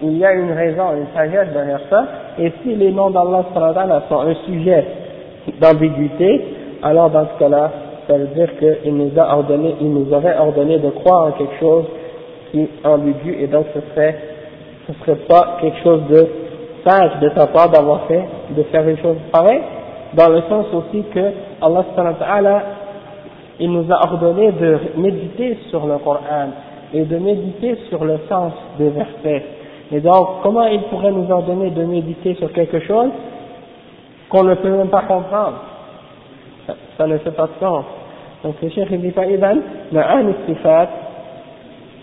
[0.02, 2.04] il y a une raison, une sagesse derrière ça,
[2.38, 3.44] et si les noms d'Allah
[4.08, 4.84] sont un sujet
[5.60, 6.44] d'ambiguïté,
[6.82, 7.70] alors dans ce cas-là,
[8.06, 11.58] ça veut dire qu'il nous a ordonné, il nous aurait ordonné de croire en quelque
[11.58, 11.84] chose
[12.50, 14.16] qui est ambigu et donc ce serait,
[14.86, 16.28] ce serait pas quelque chose de
[16.85, 18.23] sage de sa part d'avoir fait,
[18.55, 19.61] de faire une chose pareille,
[20.13, 22.63] dans le sens aussi que Allah
[23.59, 26.49] il nous a ordonné de méditer sur le Coran
[26.93, 29.45] et de méditer sur le sens des versets.
[29.91, 33.11] Et donc, comment il pourrait nous ordonner de méditer sur quelque chose
[34.29, 35.57] qu'on ne peut même pas comprendre
[36.97, 37.85] ça ne fait pas de sens.
[38.43, 39.57] Donc le cheikh dit فإذا
[39.91, 40.89] معاني الصفات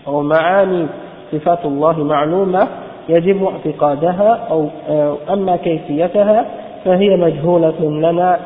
[0.07, 0.87] أو معاني
[1.31, 2.67] صفات الله معلومة
[3.08, 4.66] يجب اعتقادها أو
[5.32, 6.44] أما كيفيتها
[6.84, 8.38] فهي مجهولة لنا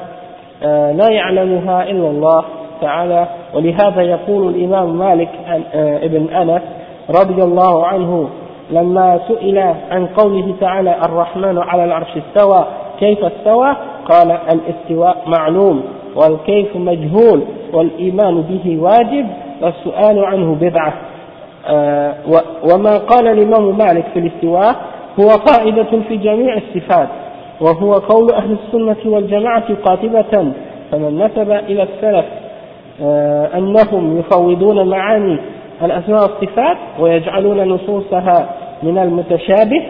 [0.92, 2.44] لا يعلمها إلا الله
[2.80, 3.26] تعالى.
[3.54, 5.28] ولهذا يقول الإمام مالك
[5.74, 6.62] ابن أنس
[7.10, 8.28] رضي الله عنه
[8.70, 9.58] لما سئل
[9.90, 12.64] عن قوله تعالى الرحمن على العرش استوى
[13.00, 13.76] كيف استوى؟
[14.08, 15.82] قال الاستواء معلوم
[16.16, 17.42] والكيف مجهول
[17.72, 19.26] والإيمان به واجب
[19.62, 20.88] والسؤال عنه بدعة.
[20.88, 21.17] آه
[22.72, 24.76] وما قال الإمام مالك في الاستواء
[25.20, 27.08] هو قاعدة في جميع الصفات
[27.60, 30.52] وهو قول أهل السنة والجماعة قاطبة
[30.92, 32.24] فمن نسب إلى السلف
[33.02, 35.38] آه أنهم يفوضون معاني
[35.82, 38.48] الأسماء والصفات ويجعلون نصوصها
[38.82, 39.82] من المتشابه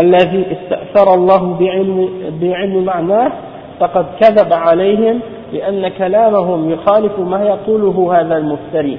[0.00, 2.08] الذي استأثر الله بعلم,
[2.42, 3.32] بعلم معناه
[3.80, 5.20] فقد كذب عليهم
[5.52, 8.98] لأن كلامهم يخالف ما يقوله هذا المفتري.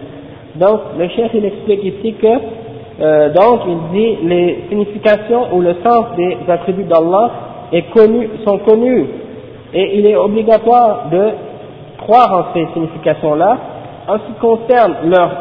[0.56, 2.28] Donc le chef il explique ici que
[3.02, 7.32] euh, donc il dit les significations ou le sens des attributs d'Allah
[7.94, 9.06] connu, sont connus
[9.74, 11.30] et il est obligatoire de
[12.00, 13.58] croire en ces significations là
[14.08, 15.32] en ce qui concerne leur,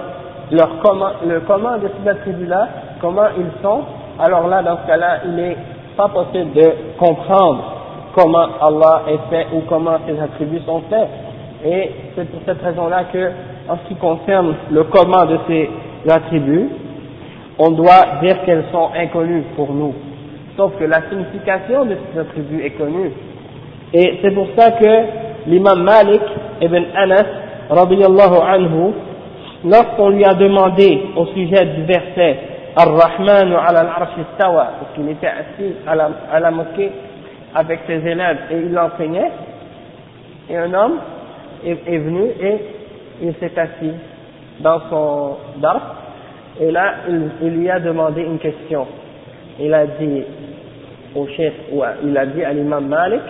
[0.52, 2.68] leur comment, le comment de ces attributs là
[3.00, 3.80] comment ils sont
[4.18, 5.56] alors là dans ce cas là il n'est
[5.96, 7.80] pas possible de comprendre
[8.14, 11.08] comment Allah est fait ou comment ses attributs sont faits.
[11.64, 13.30] Et c'est pour cette raison-là que,
[13.70, 15.70] en ce qui concerne le comment de ces
[16.10, 16.68] attributs,
[17.56, 19.94] on doit dire qu'elles sont inconnues pour nous.
[20.56, 23.12] Sauf que la signification de ces attributs est connue.
[23.94, 24.86] Et c'est pour ça que
[25.46, 26.22] l'imam Malik
[26.60, 27.26] ibn Anas,
[27.70, 28.92] radiallahu anhu,
[29.64, 32.38] lorsqu'on lui a demandé au sujet du verset
[32.74, 36.90] Ar-Rahman ala al-Arsh parce qu'il était assis à la, à la mosquée
[37.54, 39.30] avec ses élèves et il enseignait,
[40.48, 40.98] et un homme
[41.64, 42.79] est venu et
[43.22, 43.92] il s'est assis
[44.60, 45.96] dans son dar,
[46.60, 48.86] et là il, lui a demandé une question.
[49.58, 50.24] Il a dit
[51.14, 53.22] au chef, ou il a dit à l'imam Malik,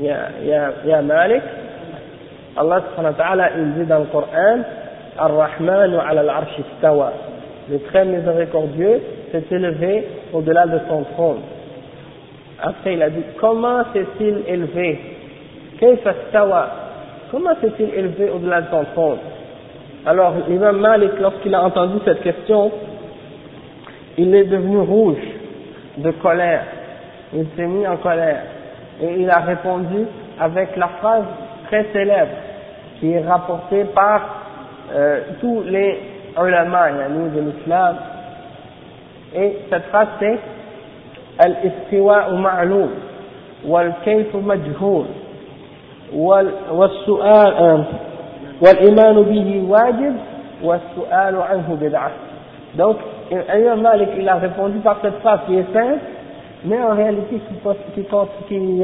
[0.00, 1.42] Ya, ya, ya Malik,
[2.56, 4.60] Allah subhanahu wa ta'ala, il dit dans le Coran,
[5.18, 7.12] Ar-Rahman ala al-Arsh istawa.
[7.70, 11.40] Le très miséricordieux s'est élevé au-delà de son trône.
[12.62, 14.98] Après, il a dit, comment s'est-il élevé?
[15.78, 16.81] Kayfa stawa
[17.32, 19.18] Comment s'est-il élevé au-delà de son trône
[20.04, 22.70] Alors, l'imam Malik, lorsqu'il a entendu cette question,
[24.18, 25.16] il est devenu rouge
[25.96, 26.64] de colère.
[27.32, 28.42] Il s'est mis en colère.
[29.00, 30.04] Et il a répondu
[30.38, 31.24] avec la phrase
[31.68, 32.32] très célèbre
[33.00, 34.20] qui est rapportée par
[34.94, 36.00] euh, tous les
[36.38, 36.90] ulama
[37.34, 37.96] de l'islam.
[39.34, 40.38] Et cette phrase c'est
[41.38, 42.90] Al-istiwa ma'loum
[43.64, 45.06] wal-kayf majhoul
[46.14, 47.84] wal-su'al
[48.60, 50.14] wal-iman bihi wajib
[50.62, 52.10] wal-su'al anhu bid'ah.
[52.76, 52.96] Donc,
[53.30, 56.00] Imam Malik, il a répondu par cette phrase qui est simple,
[56.64, 57.40] mais en réalité
[57.94, 58.06] qui, qui,
[58.48, 58.82] qui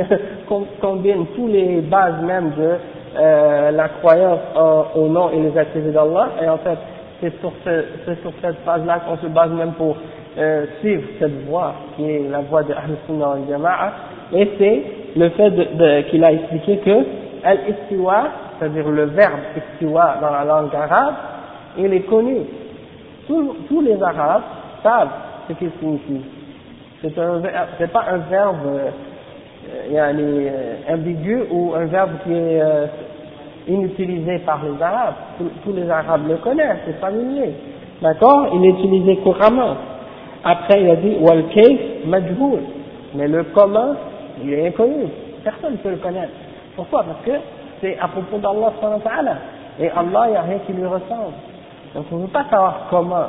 [0.81, 2.77] combine tous les bases même de
[3.19, 6.79] euh, la croyance en, au nom et les attributs d'Allah, et en fait
[7.21, 9.97] c'est sur, ce, sur cette phase-là qu'on se base même pour
[10.39, 13.93] euh, suivre cette voie qui est la voie de Ahl-Sunnah al-Jama'a,
[14.35, 14.83] et c'est
[15.17, 17.05] le fait de, de, qu'il a expliqué que
[17.45, 18.29] al-istiwa,
[18.59, 21.15] c'est-à-dire le verbe istiwa dans la langue arabe,
[21.79, 22.39] il est connu.
[23.27, 24.43] Tous, tous les arabes
[24.83, 25.11] savent
[25.49, 26.25] ce qu'il signifie
[27.03, 27.15] c'est
[27.79, 28.91] c'est pas un verbe euh,
[29.93, 32.87] euh, ambigu ou un verbe qui est euh,
[33.69, 35.15] inutilisé par les Arabes.
[35.65, 37.53] Tous, les Arabes le connaissent, c'est familier.
[38.03, 38.49] D'accord?
[38.55, 39.77] Il est utilisé couramment.
[40.45, 41.45] Après, il a dit wal
[42.07, 42.61] majhoul.
[43.15, 43.95] Mais le comment,
[44.43, 45.07] il est inconnu.
[45.45, 46.33] Personne ne peut le connaître.
[46.77, 47.05] Pourquoi?
[47.05, 47.43] Parce que
[47.81, 48.73] c'est à propos d'Allah
[49.81, 51.35] et Allah, il n'y a rien qui lui ressemble.
[51.95, 53.27] Donc on ne peut pas savoir comment.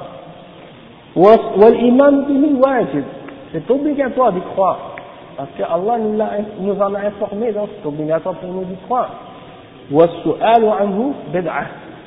[3.52, 4.96] C'est obligatoire d'y croire.
[5.38, 6.30] Parce que Allah nous, a,
[6.60, 9.10] nous en a informé, donc c'est obligatoire pour nous d'y croire.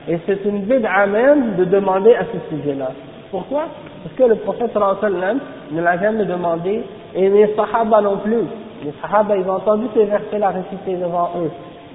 [0.08, 2.90] Et c'est une bid'a même de demander à ce sujet-là.
[3.30, 3.64] Pourquoi?
[4.02, 6.84] Parce que le prophète ne l'a jamais demandé,
[7.14, 8.44] et les sahaba non plus.
[8.84, 11.50] Les sahaba, ils ont entendu ces versets-là récités devant eux.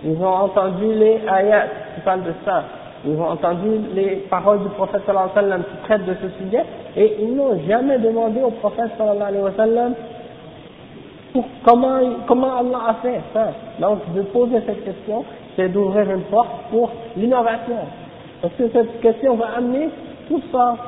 [0.06, 2.64] Ils ont entendu les ayats qui parlent de ça.
[3.06, 6.44] Ils ont entendu les paroles du prophète sallallahu alayhi wa sallam qui traitent de ce
[6.44, 6.64] sujet
[6.96, 9.94] et ils n'ont jamais demandé au prophète sallallahu alayhi wa sallam
[11.66, 13.52] comment, comment Allah a fait ça.
[13.80, 15.26] Donc de poser cette question,
[15.56, 17.78] c'est d'ouvrir une porte pour l'innovation.
[18.42, 19.90] Parce que cette question va amener
[20.28, 20.80] toutes sortes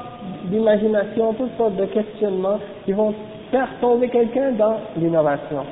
[0.45, 3.13] d'imagination, toutes sortes de questionnements qui vont
[3.51, 5.63] faire tomber quelqu'un dans l'innovation.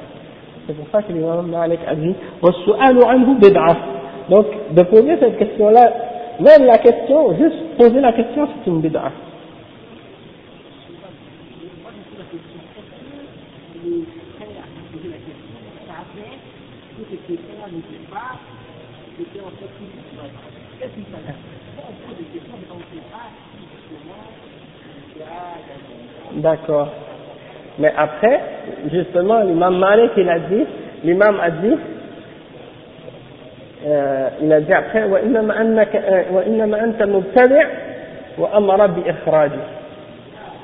[0.67, 2.13] C'est pour ça que l'imam Malik a dit
[4.29, 5.91] Donc, de poser cette question-là,
[6.41, 9.11] même la question, juste poser la question, c'est une bid'a.
[26.33, 26.89] D'accord.
[27.78, 28.40] Mais après,
[28.92, 30.64] justement, l'imam Malik, il a dit,
[31.04, 31.76] l'imam a dit,
[33.86, 36.02] euh, il a dit après وإنما أنك
[36.32, 37.66] وإنما أنت مبتدع
[38.38, 39.62] وأمر بإخراجه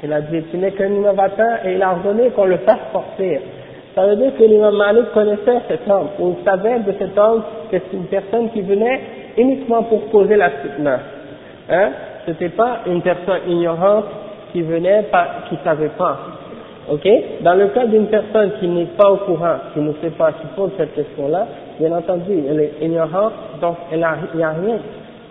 [0.05, 3.41] il a dit tu n'es qu'un innovateur et il a ordonné qu'on le fasse sortir
[3.97, 7.43] ça veut dire que l'imam Malik connaissait cet homme ou savait de cet homme
[7.73, 9.01] que c'est une personne qui venait
[9.37, 11.01] uniquement pour poser la fitna
[11.71, 11.91] hein
[12.25, 14.05] c'était pas une personne ignorante
[14.53, 16.19] qui venait pas qui savait pas
[16.90, 17.08] ok?
[17.42, 20.48] Dans le cas d'une personne qui n'est pas au courant qui ne sait pas qui
[20.56, 21.48] pose cette question là
[21.80, 24.80] bien entendu, elle est ignorante, donc il n'y a, rien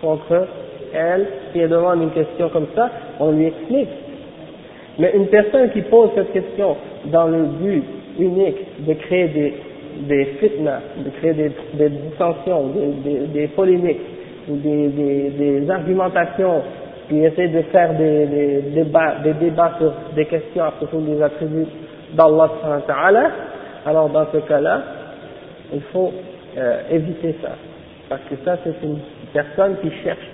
[0.01, 0.47] contre
[0.93, 1.27] elle.
[1.51, 2.89] Si elle demande une question comme ça,
[3.19, 3.89] on lui explique.
[4.99, 6.75] Mais une personne qui pose cette question
[7.05, 7.83] dans le but
[8.19, 9.53] unique de créer des,
[10.07, 12.67] des fitnas, de créer des, des dissensions,
[13.03, 14.01] des, des, polémiques,
[14.49, 16.61] ou des, des argumentations,
[17.07, 21.21] qui essaie de faire des, des, débats, des débats sur des questions à propos des
[21.21, 21.67] attributs
[22.13, 23.31] d'Allah,
[23.85, 24.81] alors dans ce cas-là,
[25.73, 26.11] il faut
[26.57, 27.49] euh, éviter ça.
[28.09, 28.99] Parce que ça, c'est une
[29.33, 30.27] personne qui cherche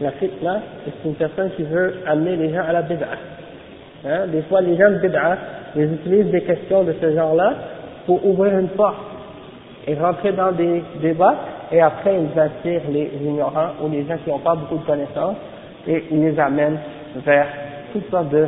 [0.00, 3.06] La fitna, c'est une personne qui veut amener les gens à la bid'a.
[4.06, 4.26] Hein?
[4.28, 5.36] Des fois, les gens de bid'a,
[5.76, 7.54] ils utilisent des questions de ce genre-là
[8.06, 8.96] pour ouvrir une porte
[9.86, 11.36] et rentrer dans des débats,
[11.70, 15.36] et après ils attirent les ignorants ou les gens qui n'ont pas beaucoup de connaissances,
[15.87, 16.79] et ils les amènent
[17.15, 17.47] vers
[17.91, 18.47] toutes sortes de,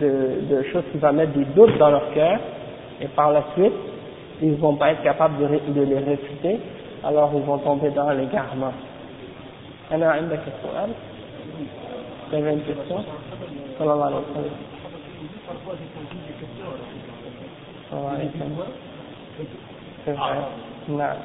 [0.00, 0.10] de,
[0.50, 2.38] de choses qui vont mettre des doutes dans leur cœur,
[3.00, 3.72] et par la suite,
[4.42, 6.58] ils ne vont pas être capables de, de les réfuter,
[7.04, 8.72] alors ils vont tomber dans l'égarement.
[9.92, 10.90] أنا عندك السؤال
[12.32, 13.02] تبع الكسر
[13.78, 14.56] صلى الله عليه وسلم
[17.90, 18.58] صلى الله عليه وسلم
[20.98, 21.16] نعم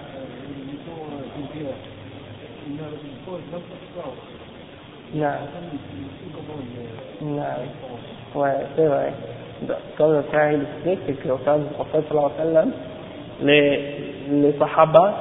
[5.15, 5.27] non.
[7.23, 7.43] Non.
[8.35, 9.13] Ouais, c'est vrai.
[9.97, 12.73] Comme le frère il explique, c'est qu'au temps du prophète sallallahu alayhi wa sallam,
[13.43, 15.15] les, sahaba,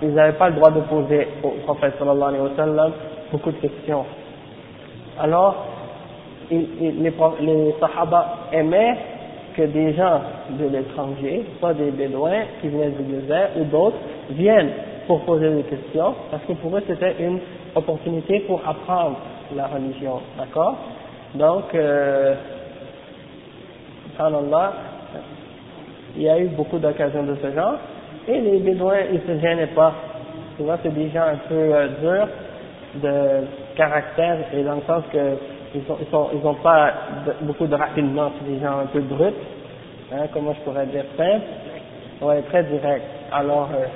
[0.00, 2.92] ils n'avaient pas le droit de poser au prophète sallallahu alayhi wa sallam
[3.32, 4.04] beaucoup de questions.
[5.20, 5.66] Alors,
[6.50, 8.96] les, les sahaba aimaient
[9.56, 10.20] que des gens
[10.50, 13.98] de l'étranger, soit des bédouins qui venaient du désert ou d'autres,
[14.30, 14.70] viennent
[15.06, 17.40] pour poser des questions, parce que pour eux c'était une
[17.74, 19.16] opportunité pour apprendre
[19.54, 20.76] la religion, d'accord?
[21.34, 22.34] Donc, euh,
[26.16, 27.74] il y a eu beaucoup d'occasions de ce genre,
[28.28, 29.92] et les bédouins, ils se gênaient pas.
[30.56, 32.28] Souvent, c'est des gens un peu euh, durs
[33.02, 33.46] de
[33.76, 35.36] caractère, et dans le sens que
[35.74, 36.92] ils n'ont ils sont, ils ont pas
[37.40, 39.32] beaucoup de raffinement, c'est des gens un peu bruts,
[40.12, 41.46] hein, comment je pourrais dire, simples,
[42.20, 43.04] ouais, très direct.
[43.32, 43.86] Alors, euh,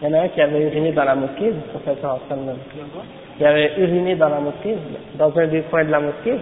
[0.00, 2.56] il y en a un qui avait uriné dans la mosquée, le professeur Hassan,
[3.36, 4.76] qui avait uriné dans la mosquée,
[5.18, 6.38] dans un des coins de la mosquée,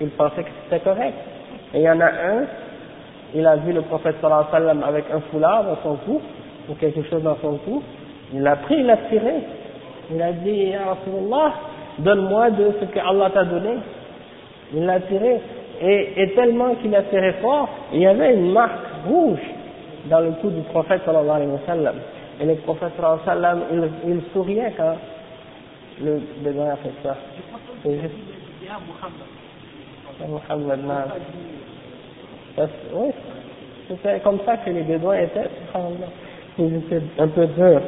[0.00, 1.14] il pensait que c'était correct.
[1.74, 2.44] Et il y en a un,
[3.34, 6.20] il a vu le prophète sallallahu alayhi wa sallam avec un foulard dans son cou,
[6.68, 7.82] ou quelque chose dans son cou,
[8.32, 9.34] il l'a pris, il l'a tiré.
[10.14, 11.54] Il a dit, Ya Rasulullah,
[11.98, 13.78] donne-moi de ce que Allah t'a donné.
[14.74, 15.40] Il l'a tiré.
[15.80, 19.40] Et, et tellement qu'il a tiré fort, il y avait une marque rouge
[20.06, 21.94] dans le cou du prophète sallallahu alayhi wa sallam.
[22.42, 22.92] Et le prophète
[23.24, 24.96] sallam, il, il souriait quand
[26.02, 27.16] le bédouin a fait ça.
[27.84, 28.10] C'est.
[32.92, 33.10] Oui,
[33.88, 35.48] c'était comme ça que les bédouins étaient,
[36.58, 37.80] Ils étaient un peu durs.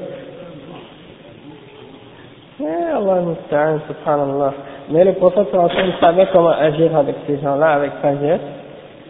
[2.60, 4.54] Mais Allah musta'an, subhanallah.
[4.90, 5.48] Mais le prophète
[6.00, 8.40] savait comment agir avec ces gens-là, avec sagesse,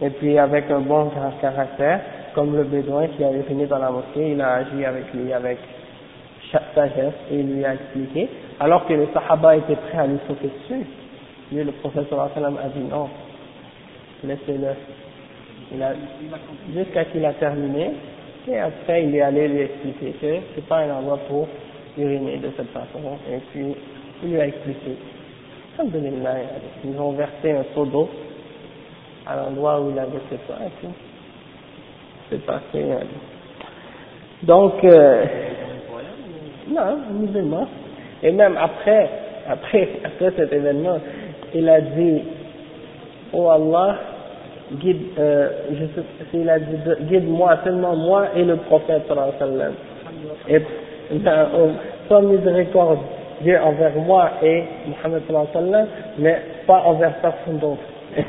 [0.01, 2.01] et puis avec un bon caractère,
[2.35, 5.59] comme le bédouin qui avait fini dans la mosquée, il a agi avec lui avec
[6.75, 8.29] sagesse et il lui a expliqué,
[8.61, 10.87] alors que les sahaba étaient prêts à lui sauter dessus.
[11.53, 13.09] Lui, le prophète sallallahu a dit non,
[14.25, 14.69] laissez-le.
[15.73, 15.95] Il a,
[16.75, 17.93] jusqu'à qu'il a terminé,
[18.49, 21.49] et après il est allé lui expliquer que c'est pas un endroit pour
[21.97, 23.75] uriner de cette façon, et puis
[24.23, 24.97] il lui a expliqué.
[25.79, 28.09] Ils ont versé un seau d'eau
[29.27, 30.89] à l'endroit où il avait fait ça, et puis
[32.35, 32.85] c'est passé.
[34.43, 35.25] Donc, euh,
[36.69, 37.69] non, musulman.
[38.23, 39.09] Et même après,
[39.49, 40.99] après, après cet événement,
[41.55, 42.23] il a dit,
[43.33, 43.97] oh Allah,
[44.73, 49.57] guide, euh, je sais, il a dit, guide-moi, seulement moi et le prophète sallallahu alayhi
[49.57, 49.75] wa sallam.
[50.49, 50.63] Et
[52.09, 52.99] sans miséricorde
[53.43, 55.87] Dieu envers moi et Mohammed sallallahu alayhi wa sallam,
[56.19, 57.83] mais pas envers personne d'autre.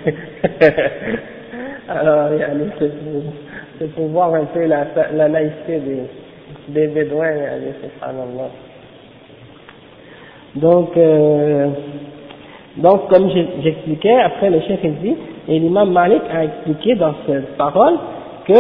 [1.87, 2.29] Alors,
[3.79, 6.03] c'est pour voir un peu la, la naïveté des,
[6.69, 7.33] des Bédouins,
[7.81, 8.49] subhanallah.
[10.55, 11.69] Donc, euh,
[12.77, 15.15] donc comme j'expliquais, après le chef il dit,
[15.47, 17.95] et l'imam Malik a expliqué dans cette parole
[18.47, 18.53] que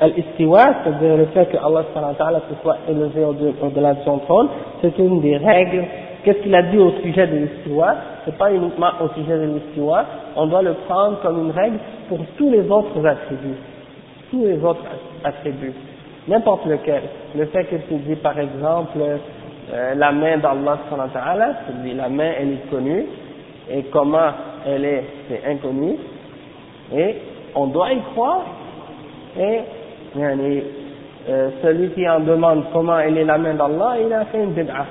[0.00, 1.84] Al-Istiwa, c'est-à-dire le fait que Allah
[2.48, 4.48] se soit élevé au-delà de son trône,
[4.82, 5.84] c'est une des règles.
[6.22, 7.94] Qu'est-ce qu'il a dit au sujet de l'Istiwa
[8.24, 10.04] C'est pas uniquement au sujet de l'Istiwa,
[10.36, 11.78] on doit le prendre comme une règle
[12.08, 13.58] pour tous les autres attributs.
[14.30, 14.82] Tous les autres
[15.24, 15.74] attributs.
[16.28, 17.02] N'importe lequel.
[17.36, 22.52] Le fait que tu dis par exemple euh, la main d'Allah c'est la main elle
[22.52, 23.06] est connue,
[23.70, 24.30] et comment
[24.66, 25.96] elle est, c'est inconnu,
[26.94, 27.16] et
[27.54, 28.42] on doit y croire,
[29.38, 29.60] et
[30.16, 34.52] euh, celui qui en demande comment elle est la main d'Allah, il a fait une
[34.52, 34.86] bid'ah.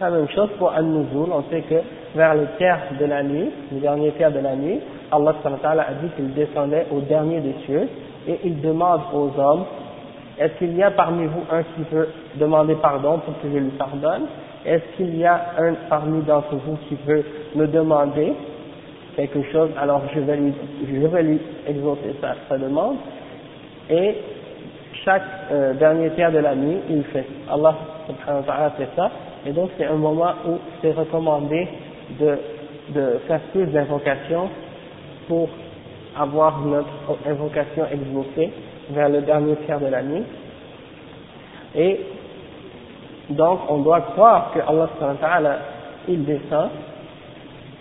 [0.00, 1.76] La même chose pour An-Nuzul, on sait que
[2.14, 4.80] vers le tiers de la nuit, le dernier tiers de la nuit,
[5.12, 7.88] Allah a dit qu'il descendait au dernier des cieux
[8.28, 9.64] et il demande aux hommes
[10.40, 13.70] est-ce qu'il y a parmi vous un qui veut demander pardon pour que je lui
[13.72, 14.22] pardonne?
[14.64, 17.22] Est-ce qu'il y a un parmi d'entre vous qui veut
[17.54, 18.32] me demander
[19.16, 19.68] quelque chose?
[19.78, 22.96] Alors je vais lui, je exaucer sa, sa demande.
[23.90, 24.14] Et
[25.04, 27.26] chaque euh, dernier tiers de la nuit, il fait.
[27.52, 27.74] Allah
[28.06, 29.10] subhanahu wa ta'ala fait ça.
[29.44, 31.68] et donc c'est un moment où c'est recommandé
[32.18, 32.38] de,
[32.94, 34.48] de faire plus d'invocations
[35.28, 35.50] pour
[36.18, 36.88] avoir notre
[37.26, 38.52] invocation exaucée
[38.90, 40.22] vers le dernier tiers de la nuit.
[41.76, 42.00] Et
[43.30, 45.58] donc on doit croire que Allah
[46.08, 46.70] il descend,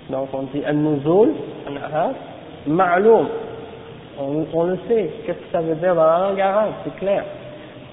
[0.10, 1.34] donc on dit al-nuzul,
[2.68, 3.28] ma'loum,
[4.20, 7.24] on, on le sait, qu'est-ce que ça veut dire dans la langue arabe, c'est clair.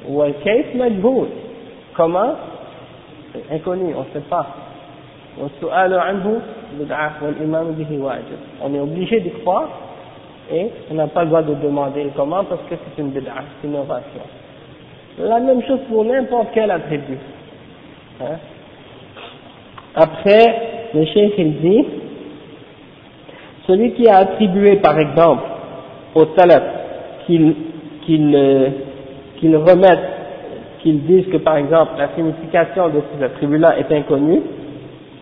[0.09, 1.29] Ou al-kayf majhoul,
[1.95, 2.35] comment
[3.51, 4.47] Inconnu, on ne sait pas.
[8.63, 9.69] On est obligé de croire
[10.53, 13.67] et on n'a pas le droit de demander comment parce que c'est une bid'a, c'est
[13.67, 14.21] une innovation.
[15.19, 17.19] La même chose pour n'importe quel attribut.
[18.21, 18.37] Hein?
[19.95, 21.85] Après, le chef il dit,
[23.67, 25.43] celui qui a attribué par exemple
[26.15, 26.63] au salaf
[27.27, 27.55] qu'il
[28.05, 28.69] qu'il euh,
[29.39, 30.05] qu'il remette,
[30.83, 34.43] qu'il dise que par exemple la signification de ces attributs-là est inconnue,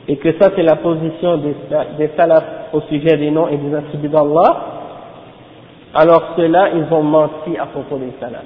[0.09, 1.55] et que ça c'est la position des,
[1.99, 4.74] des salafs au sujet des noms et des attributs d'Allah,
[5.95, 8.43] alors ceux-là, ils ont menti à propos des salafs.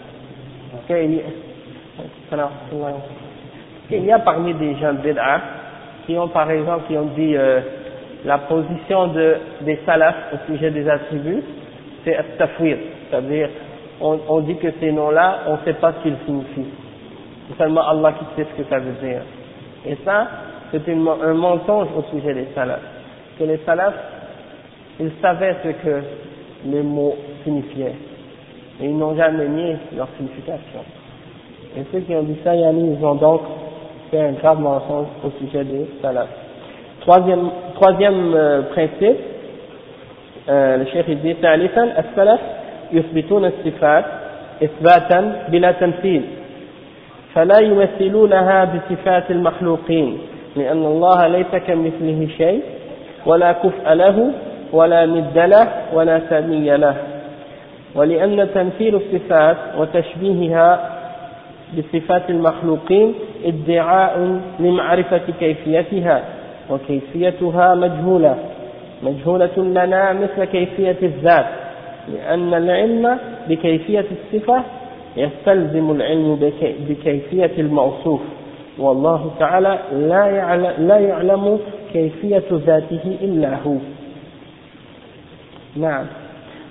[3.91, 5.41] Il y a parmi des gens bid'a
[6.07, 7.61] qui ont par exemple qui ont dit euh,
[8.25, 11.43] la position de, des salafs au sujet des attributs,
[12.05, 12.77] c'est tafwir,
[13.11, 13.49] c'est-à-dire
[14.01, 16.73] on, on, dit que ces noms-là, on ne sait pas ce qu'ils signifient.
[17.49, 19.23] C'est seulement Allah qui sait ce que ça veut dire.
[19.87, 20.29] Et ça,
[20.71, 22.81] c'est un mensonge au sujet des salafs.
[23.39, 23.95] Que les salafs,
[25.01, 26.03] ils savaient ce que
[26.66, 27.96] les mots signifiaient.
[28.82, 30.80] Et ils n'ont jamais nié leur signification.
[31.78, 33.42] Et ceux qui ont dit ça, ils ont donc
[34.12, 36.28] fait un grave mensonge au sujet des salafs.
[37.02, 39.18] Troisième, troisième euh, principe,
[40.50, 42.40] euh, le chef dit, ثالثا السلف
[42.94, 44.06] يثبتون الصفات
[44.64, 46.24] إثباتا بلا تمثيل
[47.36, 50.18] فلا يمثلونها بصفات المخلوقين
[50.56, 52.62] لأن الله ليس كمثله شيء
[53.26, 54.32] ولا كفء له
[54.73, 56.97] ولا ند له ولا سمي له.
[57.95, 60.91] ولأن تمثيل الصفات وتشبيهها
[61.79, 63.15] بصفات المخلوقين
[63.45, 66.23] ادعاء لمعرفة كيفيتها
[66.71, 68.37] وكيفيتها مجهولة.
[69.03, 71.47] مجهولة لنا مثل كيفية الذات
[72.15, 74.63] لأن العلم بكيفية الصفة
[75.17, 76.51] يستلزم العلم
[76.89, 78.21] بكيفية الموصوف.
[78.79, 81.59] والله تعالى لا يعلم, لا يعلم
[81.93, 83.75] كيفية ذاته إلا هو.
[85.77, 86.07] نعم.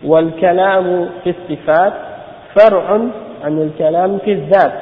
[0.04, 1.94] والكلام في الصفات
[2.56, 3.00] فرع
[3.44, 4.74] عن الكلام في الذات.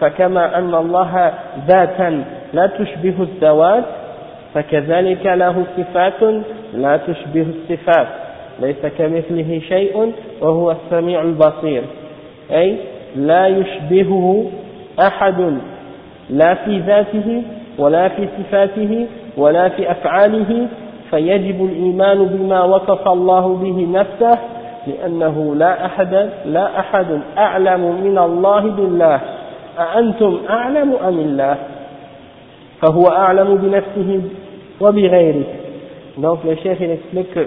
[0.00, 1.32] فكما أن الله
[1.68, 3.84] ذاتا لا تشبه الذوات
[4.54, 6.22] فكذلك له صفات
[6.74, 8.06] لا تشبه الصفات.
[8.60, 11.82] ليس كمثله شيء وهو السميع البصير.
[12.50, 12.76] أي
[13.16, 14.50] لا يشبهه
[15.00, 15.58] أحد.
[16.30, 17.42] لا في ذاته
[17.78, 19.06] ولا في صفاته
[19.36, 20.68] ولا في أفعاله
[21.10, 24.38] فيجب الإيمان بما وصف الله به نفسه
[24.86, 29.20] لأنه لا أحد لا أحد أعلم من الله بالله
[29.78, 31.56] أأنتم أعلم أم الله
[32.82, 34.20] فهو أعلم بنفسه
[34.80, 35.44] وبغيره
[36.18, 37.46] donc le chef il explique que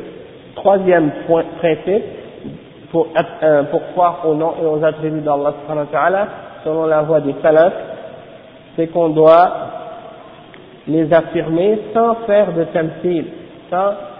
[0.55, 2.03] troisième point, principe
[2.91, 3.07] pour,
[3.43, 5.53] euh, pour croire au nom et aux attributs d'Allah
[6.63, 7.73] selon la voie des salafs
[8.75, 9.51] c'est qu'on doit
[10.87, 13.25] les affirmer sans faire de tamthil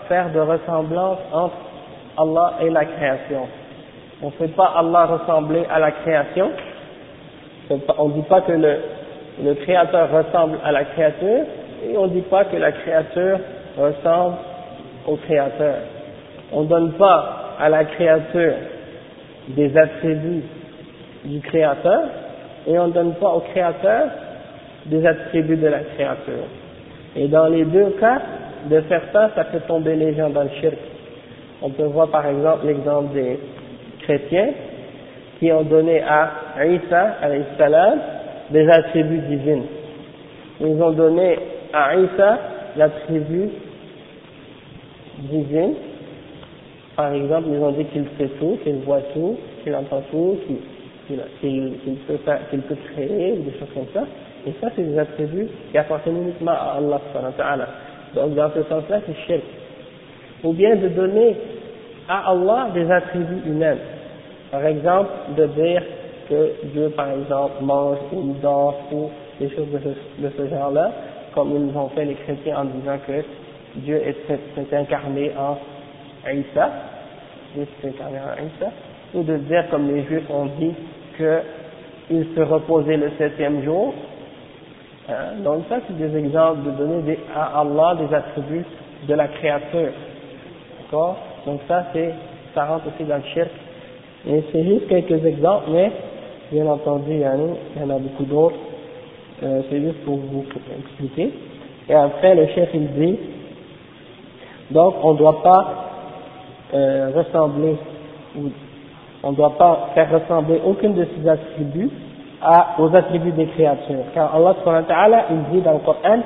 [0.07, 1.55] faire de ressemblance entre
[2.17, 3.47] Allah et la création.
[4.21, 6.51] On ne fait pas Allah ressembler à la création.
[7.97, 8.77] On ne dit pas que le,
[9.43, 11.45] le créateur ressemble à la créature
[11.87, 13.39] et on ne dit pas que la créature
[13.77, 14.35] ressemble
[15.07, 15.75] au créateur.
[16.51, 18.53] On ne donne pas à la créature
[19.49, 20.43] des attributs
[21.25, 22.01] du créateur
[22.67, 24.07] et on ne donne pas au créateur
[24.85, 26.45] des attributs de la créature.
[27.15, 28.21] Et dans les deux cas,
[28.69, 30.77] de faire ça, ça fait tomber les gens dans le shirk.
[31.61, 33.39] On peut voir par exemple l'exemple des
[34.01, 34.49] chrétiens
[35.39, 37.15] qui ont donné à Isa
[37.57, 37.99] salam
[38.51, 39.63] des attributs divins.
[40.61, 41.37] Ils ont donné
[41.73, 42.39] à Isa
[42.77, 43.49] l'attribut
[45.19, 45.71] divin.
[46.95, 50.37] Par exemple, ils ont dit qu'il sait tout, qu'il voit tout, qu'il entend tout,
[51.07, 51.17] qu'il
[52.07, 54.03] peut, peut créer, des choses comme ça.
[54.45, 57.67] Et ça, c'est des attributs qui appartiennent uniquement à Allah.
[58.15, 59.43] Donc, dans ce sens-là, c'est shirk.
[60.43, 61.35] Ou bien de donner
[62.07, 63.77] à Allah des attributs humains.
[64.51, 65.81] Par exemple, de dire
[66.29, 69.09] que Dieu, par exemple, mange ou dort ou
[69.39, 69.67] des choses
[70.19, 70.91] de ce, genre-là,
[71.33, 73.23] comme ils ont fait les chrétiens en disant que
[73.77, 75.57] Dieu s'est incarné en
[76.29, 76.69] Isa,
[77.55, 78.71] Dieu s'est incarné en Isa,
[79.13, 80.73] ou de dire comme les Juifs ont dit
[81.17, 83.93] qu'il se reposait le septième jour,
[85.09, 85.41] Hein?
[85.43, 88.65] Donc ça, c'est des exemples de donner à Allah des attributs
[89.07, 89.91] de la créature.
[90.81, 91.17] D'accord?
[91.45, 92.13] Donc ça, c'est,
[92.55, 93.49] ça rentre aussi dans le shirk.
[94.27, 95.91] Et c'est juste quelques exemples, mais
[96.51, 98.55] bien entendu, il y en a beaucoup d'autres.
[99.43, 100.45] Euh, c'est juste pour vous
[100.79, 101.33] expliquer.
[101.89, 103.19] Et après, le chef, il dit,
[104.71, 105.73] donc on ne doit pas
[106.73, 107.75] euh, ressembler,
[109.21, 111.89] on ne doit pas faire ressembler aucune de ces attributs
[112.43, 114.05] à, aux attributs des créatures.
[114.13, 116.19] Car Allah il dit dans le Coran,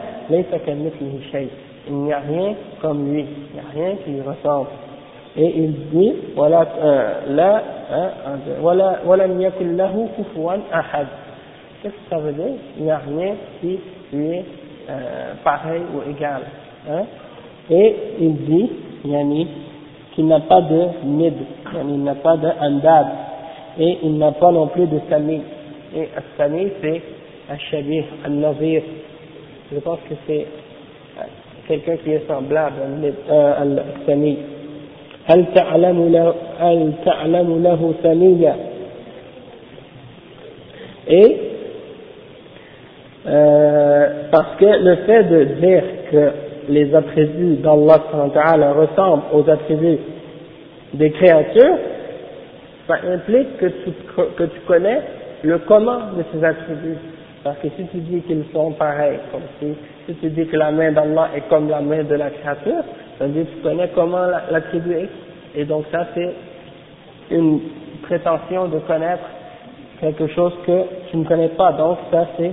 [1.90, 4.68] il n'y a rien comme lui, il n'y a rien qui ressemble.
[5.38, 6.66] Et il dit, voilà,
[7.28, 7.62] là,
[8.60, 9.26] voilà, voilà.
[11.82, 12.34] Qu'est-ce que ça veut
[12.80, 13.80] n'y a rien qui
[14.12, 14.46] lui est
[14.90, 16.42] euh, pareil ou égal.
[16.90, 17.04] Hein?
[17.70, 18.72] Et il dit,
[19.06, 19.48] yani,
[20.14, 23.08] qu'il n'a pas de yani, il n'a pas de andad,
[23.78, 25.42] et il n'a pas non plus de sami.
[25.97, 27.03] Et As-Sami, c'est
[27.51, 28.83] Al-Shabih, Al-Nazir.
[29.73, 30.47] Je pense que c'est
[31.69, 32.77] quelqu'un qui est semblable
[33.31, 34.39] à Al-Sami.
[35.27, 38.57] هل تعلم له هل تعلم له سميا
[41.09, 41.37] et
[43.27, 46.31] euh, parce que le fait de dire que
[46.69, 49.99] les attributs d'Allah ressemblent aux attributs
[50.95, 51.79] des créatures,
[52.87, 53.91] ça implique que tu,
[54.37, 55.01] que tu connais
[55.44, 56.98] le comment de ces attributs.
[57.44, 59.74] Parce que si tu dis qu'ils sont pareils, comme si,
[60.06, 62.84] si tu dis que la main d'Allah est comme la main de la créature,
[63.18, 65.10] ça veut dire que tu connais comment l'attribut est.
[65.56, 66.34] Et donc ça c'est
[67.32, 67.62] une
[68.04, 69.24] prétention de connaître
[70.02, 71.72] quelque chose que tu ne connais pas.
[71.74, 72.52] Donc ça c'est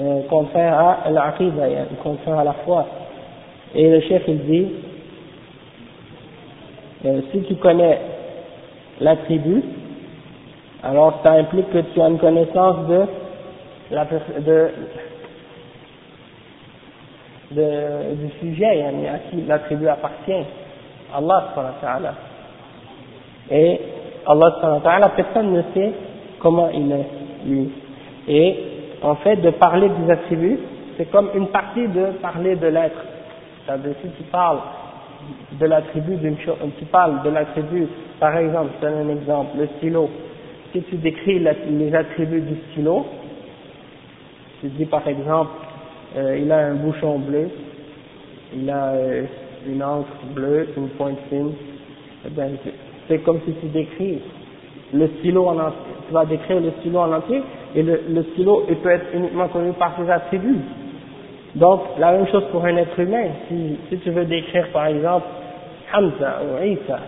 [0.00, 1.66] euh, contraire à l'aqidah,
[2.02, 2.86] contraire à la foi.
[3.74, 4.68] Et le chef il dit,
[7.04, 8.00] euh, si tu connais
[9.00, 9.62] l'attribut,
[10.82, 13.06] alors ça implique que tu as une connaissance de
[13.90, 14.70] la de,
[17.52, 20.44] de du sujet à qui l'attribut appartient,
[21.14, 22.14] Allah
[23.50, 23.80] Et
[24.26, 25.92] Allah personne ne sait
[26.38, 27.06] comment il est
[27.46, 27.70] lui.
[28.28, 28.58] Et
[29.02, 30.58] en fait, de parler des attributs,
[30.96, 33.02] c'est comme une partie de parler de l'être.
[33.64, 34.60] C'est-à-dire, si tu parles
[35.52, 39.66] de l'attribut d'une chose, tu parles de l'attribut, par exemple, je donne un exemple, le
[39.78, 40.08] stylo
[40.72, 43.06] si tu décris les attributs du stylo,
[44.60, 45.50] tu dis par exemple,
[46.16, 47.48] euh, il a un bouchon bleu,
[48.54, 49.24] il a euh,
[49.66, 51.52] une encre bleue, une pointe fine,
[52.30, 52.52] ben,
[53.08, 54.18] c'est comme si tu décris
[54.92, 57.42] le stylo en entier, tu vas décrire le stylo en entier,
[57.74, 60.60] et le, le stylo il peut être uniquement connu par ses attributs.
[61.54, 63.26] Donc, la même chose pour un être humain.
[63.48, 65.26] Si, si tu veux décrire par exemple
[65.92, 67.00] Hamza ou Isa,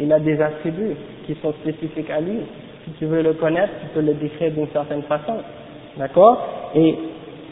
[0.00, 0.96] il a des attributs
[1.26, 2.40] qui sont spécifiques à lui
[2.84, 5.36] si tu veux le connaître, tu peux le décrire d'une certaine façon.
[5.96, 6.70] D'accord?
[6.74, 6.96] Et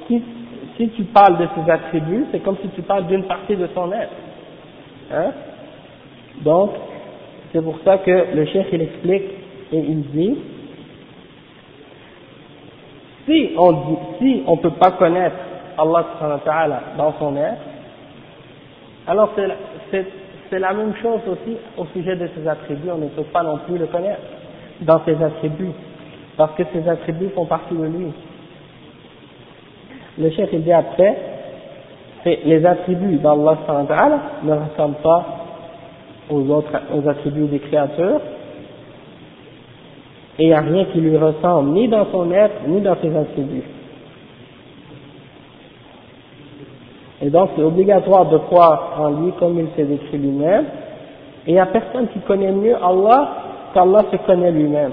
[0.08, 3.92] si, tu parles de ses attributs, c'est comme si tu parles d'une partie de son
[3.92, 4.12] être.
[5.12, 5.30] Hein?
[6.42, 6.70] Donc,
[7.52, 9.30] c'est pour ça que le chef il explique
[9.72, 10.38] et il dit
[13.26, 15.36] si on dit, si on peut pas connaître
[15.78, 17.60] Allah dans son être,
[19.06, 19.30] alors
[19.90, 23.58] c'est la même chose aussi au sujet de ses attributs, on ne peut pas non
[23.58, 24.20] plus le connaître
[24.82, 25.72] dans ses attributs,
[26.36, 28.12] parce que ses attributs font partie de lui.
[30.18, 31.16] Le chef il dit après,
[32.24, 33.58] les attributs d'Allah
[34.42, 35.26] ne ressemblent pas
[36.30, 38.20] aux autres aux attributs des créatures,
[40.38, 43.14] et il n'y a rien qui lui ressemble, ni dans son être, ni dans ses
[43.16, 43.64] attributs.
[47.20, 50.64] Et donc c'est obligatoire de croire en lui comme il s'est décrit lui-même,
[51.46, 54.91] et il n'y a personne qui connaît mieux Allah qu'Allah se connaît lui-même.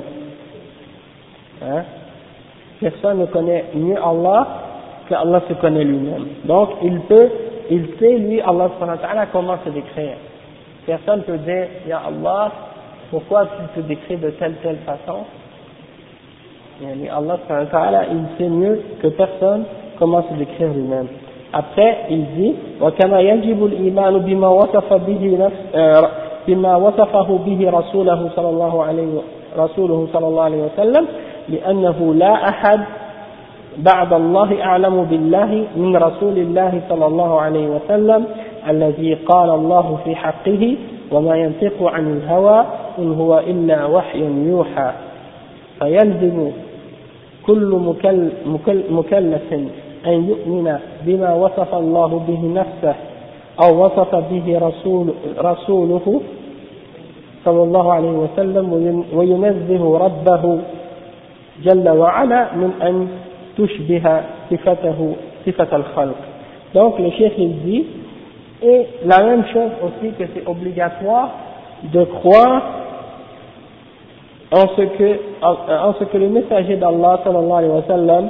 [1.63, 1.83] Hein?
[2.81, 4.47] Personne ne connaît mieux Allah
[5.09, 6.27] qu'Allah se connaît lui-même.
[6.45, 7.29] Donc, il peut,
[7.71, 8.71] il sait, lui, Allah
[9.33, 10.17] comment se décrire.
[10.87, 12.53] Personne peut dire, Ya Allah,
[13.11, 15.25] pourquoi tu te décris de telle, telle façon
[16.83, 19.65] Allah il sait mieux que personne
[19.99, 21.07] comment se décrire lui-même.
[21.53, 25.77] Après, il dit, وكما يجب الإيمان بما وصف به نفس
[26.50, 29.08] بما وصفه به رسوله صلى الله عليه
[29.58, 31.08] رسوله صلى الله عليه وسلم
[31.50, 32.80] لأنه لا أحد
[33.78, 38.26] بعد الله أعلم بالله من رسول الله صلى الله عليه وسلم
[38.70, 40.76] الذي قال الله في حقه
[41.12, 42.66] وما ينطق عن الهوى
[43.00, 44.92] إن هو إلا وحي يوحى.
[45.80, 46.52] فيلزم
[47.48, 47.82] كل
[48.90, 49.54] مكلف
[50.08, 52.96] أن يؤمن بما وصف الله به نفسه
[53.64, 56.22] أو وصف به رسول رسوله
[57.45, 58.73] صلى الله عليه وسلم
[59.13, 60.59] وينزه ربه
[61.65, 63.09] جل وعلا من أن
[63.59, 64.21] تشبه
[64.51, 65.15] صفته
[65.45, 66.17] sifat al-khalq.
[66.75, 67.87] Donc le chef il dit,
[68.63, 71.31] et la même chose aussi que c'est obligatoire
[71.93, 72.63] de croire
[74.51, 78.29] en ce que, en, ce que le messager d'Allah sallallahu alayhi wa sallam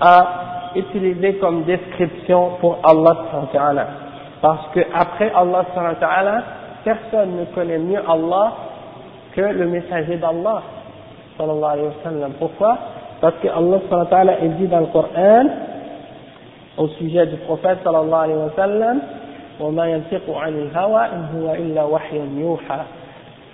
[0.00, 0.26] a
[0.74, 3.16] utilisé comme description pour Allah
[4.40, 5.64] Parce que après Allah
[6.86, 8.52] personne ne connaît mieux Allah
[9.34, 10.62] que le messager d'Allah
[11.38, 12.32] sallallahu alayhi wa sallam.
[12.38, 12.78] Pourquoi
[13.20, 15.46] Parce que Allah il dit dans le Coran
[16.76, 19.00] au sujet du prophète sallallahu alayhi wa sallam
[19.60, 22.80] وما ينطق عن الهوى إن هو إلا وحي يوحى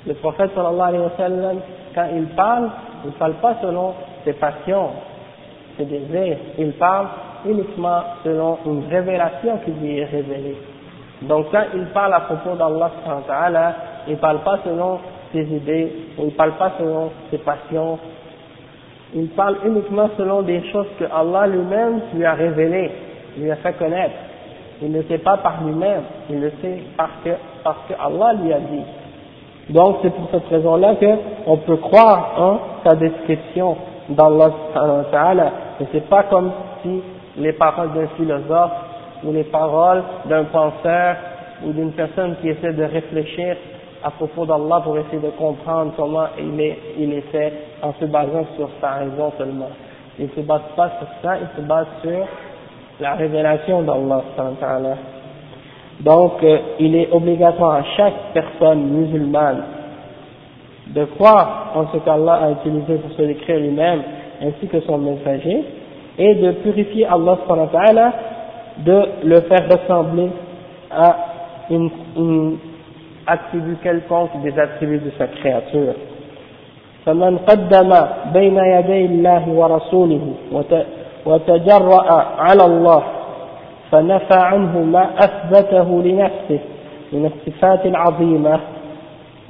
[0.06, 1.56] le prophète sallallahu alayhi wa sallam,
[1.94, 2.70] quand il parle,
[3.04, 3.94] il ne parle pas selon
[4.24, 4.90] ses passions,
[5.76, 7.08] ses désirs, il parle
[7.44, 10.56] uniquement selon une révélation qui lui est révélée.
[11.27, 12.91] Donc quand il parle à propos d'Allah,
[14.07, 14.99] il ne parle pas selon
[15.31, 17.97] ses idées, il ne parle pas selon ses passions,
[19.15, 22.91] il parle uniquement selon des choses que Allah lui-même lui a révélées,
[23.37, 24.15] lui a fait connaître.
[24.81, 27.29] Il ne sait pas par lui-même, il le sait parce que,
[27.63, 28.83] parce que Allah lui a dit.
[29.69, 33.77] Donc c'est pour cette raison-là qu'on peut croire en sa description
[34.09, 34.49] d'Allah.
[35.79, 36.51] Et c'est pas comme
[36.81, 37.01] si
[37.37, 38.71] les paroles d'un philosophe
[39.25, 41.15] ou les paroles d'un penseur
[41.65, 43.55] ou d'une personne qui essaie de réfléchir
[44.03, 48.05] à propos d'Allah pour essayer de comprendre comment il est, il est fait en se
[48.05, 49.69] basant sur sa raison seulement.
[50.19, 52.27] Il ne se base pas sur ça, il se base sur
[52.99, 54.21] la révélation d'Allah.
[56.01, 59.63] Donc, euh, il est obligatoire à chaque personne musulmane
[60.87, 64.01] de croire en ce qu'Allah a utilisé pour se décrire lui-même,
[64.41, 65.63] ainsi que son messager,
[66.17, 67.37] et de purifier Allah
[68.78, 70.30] de le faire ressembler
[70.90, 71.16] à
[71.70, 72.56] une, une
[73.26, 75.94] attribut quelconque des attributs de sa créature.
[77.06, 77.94] فمن قدم
[78.32, 80.20] بين يدي الله ورسوله
[81.26, 83.02] وتجرأ على الله
[83.90, 86.58] فنفى عنه ما أثبته لنفسه
[87.12, 88.60] من الصفات العظيمة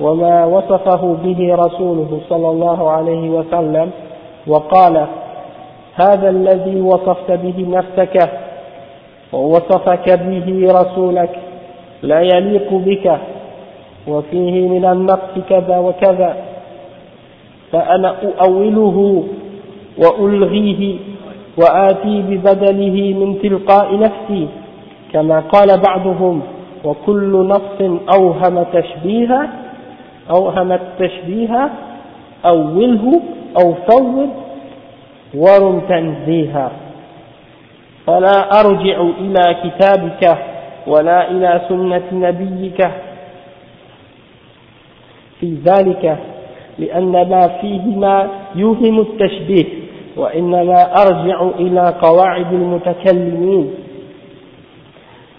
[0.01, 3.91] وما وصفه به رسوله صلى الله عليه وسلم
[4.47, 5.07] وقال
[5.95, 8.31] هذا الذي وصفت به نفسك
[9.34, 11.30] ووصفك به رسولك
[12.04, 13.18] لا يليق بك
[14.08, 16.36] وفيه من النقص كذا وكذا
[17.72, 19.24] فأنا أؤوله
[19.98, 20.98] وألغيه
[21.58, 24.48] وآتي ببدله من تلقاء نفسي
[25.14, 26.42] كما قال بعضهم
[26.86, 29.50] وكل نص أوهم تشبيها
[30.30, 31.70] أوهم التشبيه
[32.46, 33.22] أوله
[33.62, 34.30] أو فوض
[35.36, 36.72] ورم تنزيها.
[38.08, 40.38] فلا أرجع إلى كتابك
[40.88, 42.88] ولا إلى سنة نبيك
[45.40, 46.18] في ذلك
[46.80, 49.66] لأن ما فيهما يوهم التشبيه
[50.18, 53.74] وإنما أرجع إلى قواعد المتكلمين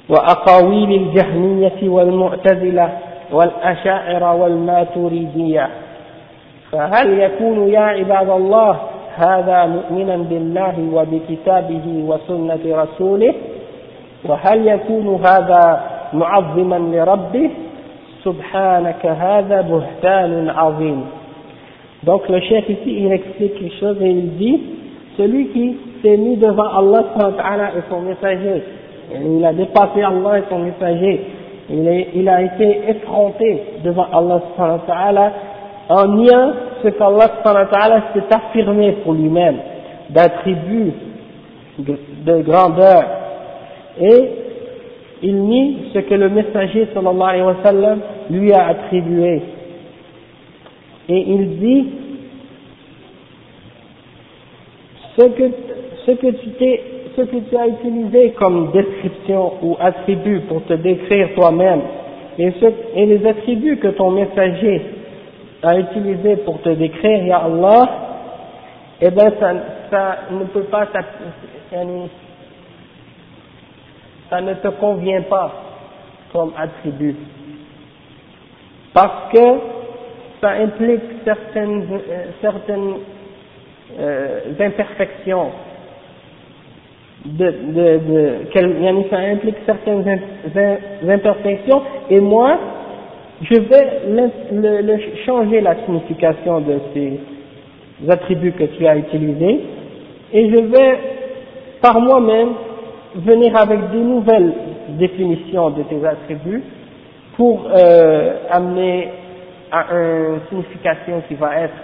[0.09, 2.99] وأقاويل الجهمية والمعتزلة
[3.33, 5.69] والأشاعرة والماتريدية.
[6.73, 8.81] فهل يكون يا عباد الله
[9.17, 13.35] هذا مؤمنا بالله وبكتابه وسنة رسوله
[14.25, 15.81] وهل يكون هذا
[16.13, 17.51] معظما لربه
[18.25, 21.05] سبحانك هذا بهتان عظيم
[22.05, 24.61] Donc le chef ici, il explique quelque chose et il dit,
[25.17, 27.05] celui qui s'est mis devant Allah
[27.77, 28.63] et son messager,
[29.15, 31.21] il a dépassé Allah et son messager,
[31.71, 34.43] il, est, il a été effronté devant Allah
[35.89, 39.57] en niant ce qu'Allah s'est affirmé pour lui-même,
[40.11, 40.93] d'attributs
[41.79, 43.05] de, grandeur.
[44.01, 44.31] Et
[45.23, 49.43] il nie ce que le messager sallallahu alayhi wa sallam lui a attribué
[51.09, 51.87] et il dit
[55.17, 55.51] ce que,
[56.07, 56.83] ce que tu t'es
[57.17, 61.81] ce que tu as utilisé comme description ou attribut pour te décrire toi-même
[62.39, 62.51] et,
[62.97, 64.83] et les attributs que ton messager
[65.65, 67.89] a utilisé pour te décrire, Ya Allah,
[69.01, 69.53] eh bien ça,
[69.91, 71.01] ça ne peut pas, ça,
[74.31, 75.53] ça ne te convient pas
[76.33, 77.17] comme attribut.
[78.93, 79.59] Parce que
[80.41, 82.95] ça implique certaines, euh, certaines
[83.99, 85.51] euh, imperfections,
[87.25, 90.21] de, de, de, ça implique certaines
[91.09, 92.59] imperfections, et moi,
[93.51, 97.21] je vais changer la signification de ces
[98.09, 99.61] attributs que tu as utilisés,
[100.33, 100.99] et je vais,
[101.81, 102.51] par moi-même,
[103.17, 104.53] venir avec de nouvelles
[104.99, 106.63] définitions de tes attributs
[107.37, 109.09] pour euh, amener
[109.71, 111.75] a une signification qui va être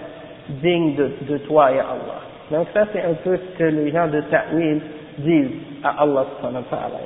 [0.49, 2.21] digne de, toi et Allah.
[2.51, 4.81] Donc ça c'est un peu ce que les gens de Ta'wil
[5.19, 5.51] disent
[5.83, 6.99] à Allah ta'ala.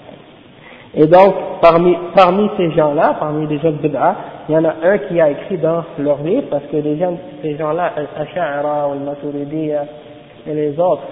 [0.98, 4.16] Et donc, parmi, parmi ces gens-là, parmi les gens de Bid'a,
[4.48, 7.18] il y en a un qui a écrit dans leur livre, parce que les gens,
[7.42, 9.86] ces gens-là, Al-Ash'ara, Al-Maturidiyya
[10.48, 11.04] et les autres,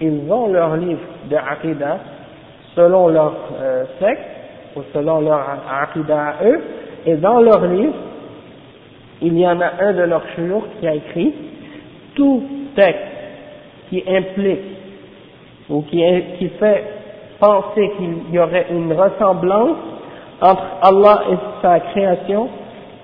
[0.00, 1.00] ils ont leur livre
[1.30, 1.98] de Aqidah
[2.74, 4.22] selon leur euh, secte,
[4.76, 5.40] ou selon leur
[5.82, 6.60] Aqidah à eux,
[7.06, 7.94] et dans leur livre,
[9.22, 11.34] il y en a un de leurs chouyours qui a écrit
[12.14, 12.42] tout
[12.74, 13.16] texte
[13.88, 14.60] qui implique
[15.68, 16.84] ou qui fait
[17.40, 19.76] penser qu'il y aurait une ressemblance
[20.40, 22.48] entre Allah et sa création,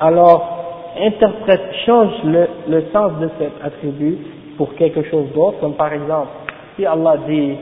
[0.03, 4.18] alors interprète, change le, le sens de cet attribut
[4.57, 6.28] pour quelque chose d'autre, comme par exemple,
[6.76, 7.55] si Allah dit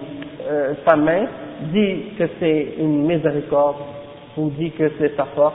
[0.49, 1.27] euh, sa main,
[1.73, 3.77] dit que c'est une miséricorde,
[4.39, 5.55] ou dit que c'est sa force,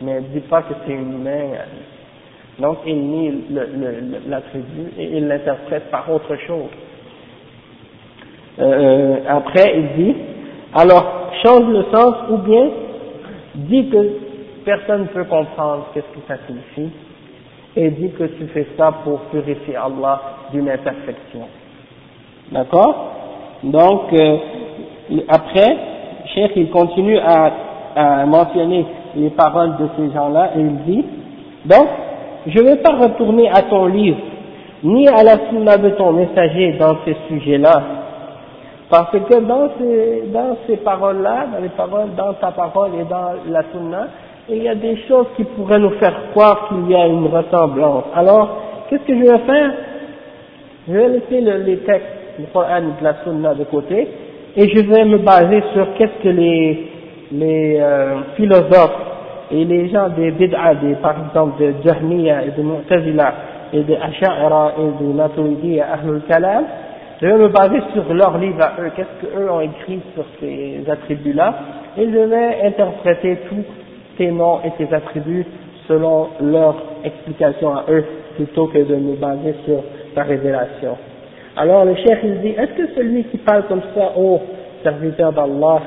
[0.00, 1.48] mais dit pas que c'est une main.
[2.60, 3.44] Donc il nie
[4.28, 6.70] l'attribut et il l'interprète par autre chose.
[8.58, 10.16] Euh, après, il dit,
[10.72, 12.70] alors change le sens ou bien
[13.56, 14.25] dis que
[14.66, 16.92] personne ne peut comprendre qu'est-ce que ça signifie
[17.76, 20.20] et dis que tu fais ça pour purifier Allah
[20.52, 21.46] d'une imperfection.
[22.50, 23.12] D'accord?
[23.62, 24.36] Donc, euh,
[25.28, 25.76] après,
[26.34, 27.52] Cheikh, il continue à,
[27.94, 31.04] à mentionner les paroles de ces gens-là et il dit,
[31.64, 31.88] donc,
[32.46, 34.18] je ne vais pas retourner à ton livre,
[34.82, 37.82] ni à la sunna de ton messager dans ces sujets-là,
[38.90, 43.32] parce que dans ces, dans ces paroles-là, dans les paroles, dans ta parole et dans
[43.48, 44.08] la sunna,
[44.48, 48.04] il y a des choses qui pourraient nous faire croire qu'il y a une ressemblance.
[48.14, 48.48] Alors,
[48.88, 49.70] qu'est-ce que je vais faire?
[50.88, 52.06] Je vais laisser les textes
[52.38, 54.06] du Coran et de la sunna de côté,
[54.56, 56.88] et je vais me baser sur qu'est-ce que les,
[57.32, 59.00] les euh, philosophes
[59.50, 63.34] et les gens des bid'a, des, par exemple de Jahmiya et de Mu'tazila
[63.72, 66.64] et de Asha'ira et de Maturidi et Ahlul Kalam,
[67.20, 70.84] je vais me baser sur leurs livres à eux, qu'est-ce qu'eux ont écrit sur ces
[70.88, 71.54] attributs-là,
[71.98, 73.64] et je vais interpréter tous
[74.18, 75.46] ces noms et ces attributs
[75.88, 78.04] selon leur explication à eux,
[78.36, 79.82] plutôt que de me baser sur
[80.14, 80.96] la révélation.
[81.56, 84.40] Alors le chef il dit, est-ce que celui qui parle comme ça au
[84.82, 85.80] serviteur d'Allah,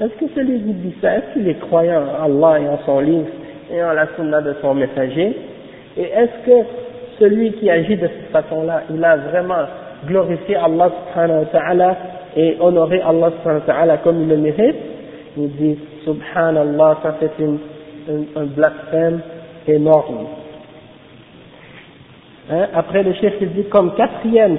[0.00, 3.00] est-ce que celui qui dit ça, est-ce qu'il est croyant en Allah et en son
[3.00, 3.28] livre
[3.72, 5.36] et en la sunna de son messager?
[5.96, 6.66] Et est-ce que
[7.20, 9.64] celui qui agit de cette façon-là, il a vraiment
[10.06, 11.96] glorifier Allah subhanahu wa ta'ala
[12.36, 14.76] et honorer Allah subhanahu wa ta'ala comme il le mérite,
[15.36, 17.58] il dit subhanallah, ça c'est une,
[18.36, 19.20] un blasphème
[19.66, 20.26] énorme.
[22.50, 22.66] Hein?
[22.74, 24.58] Après le chef il dit comme quatrième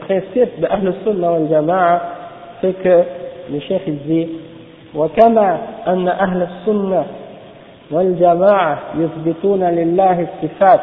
[0.00, 2.02] principe de Ahl Sunnah wal Jama'a,
[2.60, 3.02] c'est que
[3.52, 4.28] le chef il dit
[4.94, 7.04] وكما أن أهل السنة
[7.90, 10.80] والجماعة يثبتون لله الصفات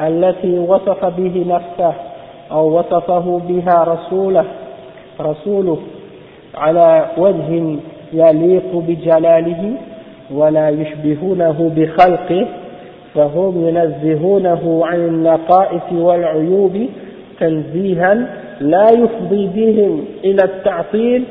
[0.00, 1.94] التي وصف به نفسه
[2.50, 4.44] أو وصفه بها رسوله
[5.20, 5.78] رسوله
[6.54, 7.78] على وجه
[8.12, 9.72] يليق بجلاله
[10.34, 12.46] ولا يشبهونه بخلقه
[13.14, 16.86] فهم ينزهونه عن النقائص والعيوب
[17.40, 18.26] تنزيها
[18.60, 21.24] لا يفضي بهم إلى التعطيل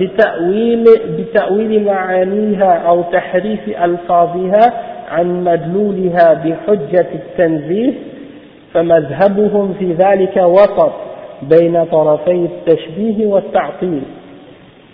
[0.00, 0.84] بتأويل,
[1.18, 4.72] بتأويل معانيها أو تحريف ألفاظها
[5.10, 7.92] عن مدلولها بحجة التنزيه
[8.74, 10.92] فمذهبهم في ذلك وسط
[11.42, 14.02] بين طرفي التشبيه والتعطيل.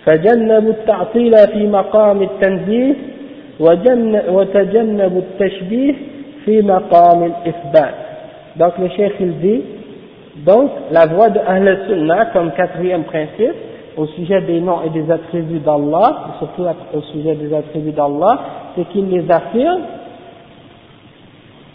[0.08, 2.94] فجنبوا التعطيل في مقام التنزيه
[4.30, 5.94] وتجنبوا التشبيه
[6.46, 7.94] في مقام الإثبات
[8.60, 9.62] donc le cheikh il dit
[10.46, 13.56] donc la voie de Ahl Sunnah comme quatrième principe
[13.98, 18.40] au sujet des noms et des attributs d'Allah surtout au sujet des attributs d'Allah
[18.76, 19.82] c'est qu'il les affirme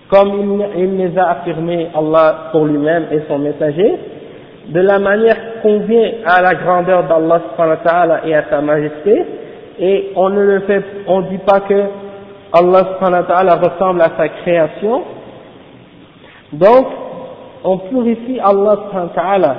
[0.08, 3.94] comme il, les a affirmés Allah pour lui-même et son messager,
[4.68, 7.41] de la manière qu'on vient à la grandeur d'Allah
[8.25, 9.25] et à sa majesté,
[9.79, 11.83] et on ne le fait, on dit pas que
[12.51, 15.01] Allah ressemble à sa création,
[16.51, 16.85] donc
[17.63, 19.55] on purifie Allah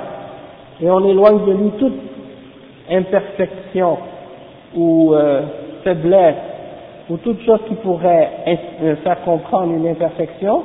[0.81, 1.93] et on éloigne de lui toute
[2.89, 3.97] imperfection
[4.75, 5.41] ou euh,
[5.83, 6.35] faiblesse
[7.09, 8.29] ou toute chose qui pourrait
[8.81, 10.63] euh, faire comprendre une imperfection,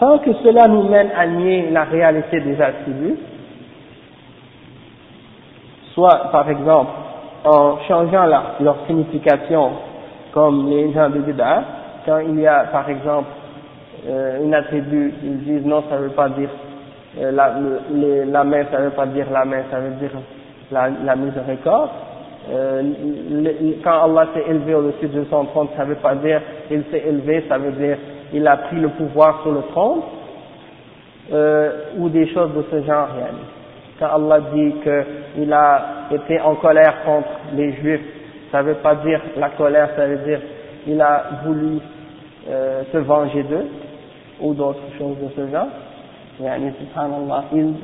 [0.00, 3.16] sans que cela nous mène à nier la réalité des attributs,
[5.96, 6.90] soit par exemple
[7.44, 8.26] en changeant
[8.60, 9.70] leur signification,
[10.32, 11.64] comme les gens de Bida,
[12.04, 13.28] quand il y a par exemple
[14.06, 16.50] euh, un attribut, ils disent non, ça ne veut pas dire
[17.18, 17.54] euh, la,
[18.26, 20.10] la, main, ça ne veut pas dire la main, ça veut dire
[20.70, 21.90] la, la miséricorde,
[22.50, 22.82] euh,
[23.82, 26.40] quand Allah s'est élevé au-dessus de son trône, ça ne veut pas dire
[26.70, 27.96] il s'est élevé, ça veut dire
[28.32, 30.00] il a pris le pouvoir sur le trône,
[31.32, 33.08] euh, ou des choses de ce genre.
[33.98, 38.04] Quand Allah dit qu'il a été en colère contre les juifs,
[38.52, 40.40] ça ne veut pas dire la colère, ça veut dire
[40.86, 41.78] il a voulu
[42.48, 43.66] euh, se venger d'eux,
[44.40, 45.68] ou d'autres choses de ce genre.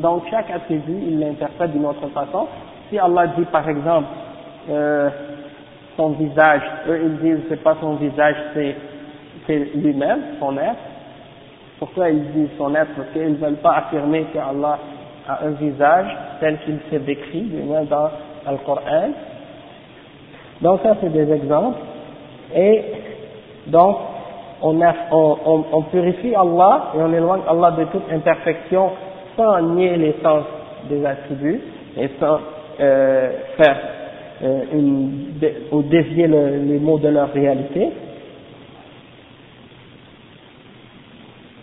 [0.00, 2.46] donc chaque attribut, il l'interprète d'une autre façon.
[2.88, 4.08] Si Allah dit par exemple
[4.70, 5.08] euh,
[5.96, 8.76] son visage, eux ils disent c'est pas son visage, c'est
[9.74, 10.76] lui-même, son être.
[11.78, 12.90] Pourquoi ils disent son être?
[12.96, 14.78] Parce qu'ils ne veulent pas affirmer qu'Allah
[15.28, 18.10] a un visage tel qu'il s'est décrit lui-même dans
[18.50, 19.10] le Coran.
[20.60, 21.78] Donc ça c'est des exemples.
[22.54, 22.82] Et
[23.66, 23.96] donc
[24.62, 28.90] on, on, on, purifie Allah et on éloigne Allah de toute imperfection
[29.36, 30.44] sans nier l'essence
[30.88, 31.60] des attributs
[31.96, 32.38] et sans
[32.80, 33.76] euh, faire
[34.42, 35.28] euh, une,
[35.70, 37.90] ou dévier les mots de leur réalité.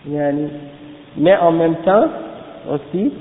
[0.06, 2.08] Mais en même temps
[2.70, 3.12] aussi,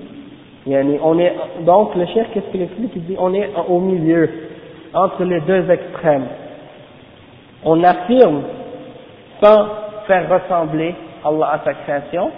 [1.01, 2.91] on est, donc le cher qu'est-ce qu'il explique?
[2.95, 4.29] Il dit on est au milieu,
[4.93, 6.25] entre les deux extrêmes.
[7.63, 8.41] On affirme
[9.41, 9.67] sans
[10.07, 12.31] faire ressembler Allah à sa création,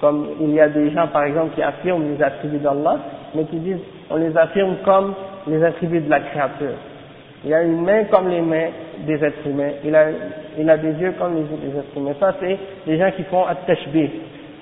[0.00, 2.98] comme il y a des gens par exemple qui affirment les attributs d'Allah,
[3.34, 3.80] mais qui disent
[4.10, 5.14] on les affirme comme
[5.46, 6.74] les attributs de la créature.
[7.44, 8.68] Il a une main comme les mains
[9.06, 10.06] des êtres humains, il a,
[10.58, 12.14] il a des yeux comme les, les êtres humains.
[12.20, 14.10] Ça c'est des gens qui font at-tashbih.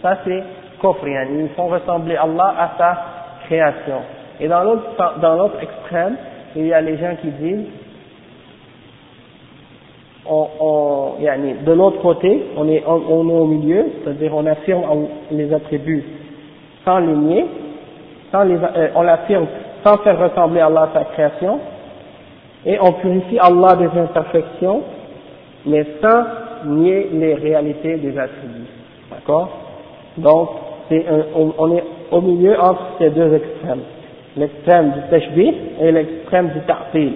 [0.03, 0.43] Ça c'est
[0.81, 2.99] kufr, ils font ressembler Allah à sa
[3.47, 4.01] création.
[4.41, 6.17] Et dans l'autre, extrême,
[6.57, 7.67] il y a les gens qui disent
[11.67, 14.83] de l'autre côté, on est, on, est au milieu, c'est-à-dire on affirme
[15.31, 16.05] les attributs
[16.85, 17.47] sans les nier,
[18.31, 19.47] sans euh, on l'affirme
[19.85, 21.59] sans faire ressembler Allah à sa création,
[22.65, 24.83] et on purifie Allah des imperfections,
[25.67, 26.25] mais sans
[26.67, 28.69] nier les réalités des attributs.
[29.11, 29.49] D'accord?
[30.17, 30.51] Donc,
[30.91, 33.83] on, est au milieu entre ces deux extrêmes.
[34.37, 37.13] L'extrême du tashbih et l'extrême du ta'til.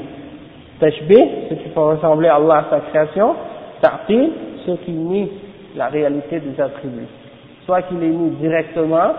[0.80, 3.34] Tashbih, ce qui faut ressembler à Allah à sa création.
[3.80, 4.30] Ta'til,
[4.66, 5.30] ce qui nie
[5.76, 7.08] la réalité des attributs.
[7.66, 9.12] Soit qu'il est mis directement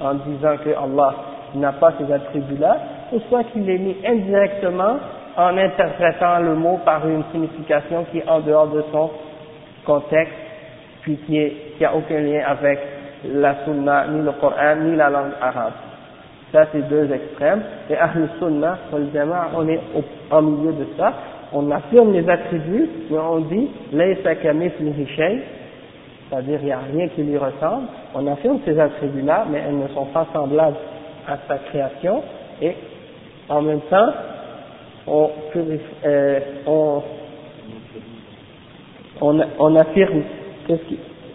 [0.00, 1.14] en disant que Allah
[1.54, 2.76] n'a pas ces attributs-là,
[3.12, 4.96] ou soit qu'il est mis indirectement
[5.36, 9.10] en interprétant le mot par une signification qui est en dehors de son
[9.84, 10.32] contexte,
[11.02, 12.78] puis qui n'a aucun lien avec
[13.24, 15.72] la sunna, ni le Coran, ni la langue arabe.
[16.52, 17.62] Ça, c'est deux extrêmes.
[17.88, 21.12] Et Ahl Sunnah, on est au, au milieu de ça.
[21.52, 23.68] On affirme les attributs, mais on dit,
[26.30, 27.88] c'est-à-dire il n'y a rien qui lui ressemble.
[28.14, 30.76] On affirme ces attributs-là, mais elles ne sont pas semblables
[31.26, 32.22] à sa création.
[32.60, 32.74] Et
[33.48, 34.12] en même temps,
[35.06, 35.30] on,
[36.04, 37.02] euh, on,
[39.20, 40.22] on, on affirme
[40.66, 40.98] qu'est-ce qui,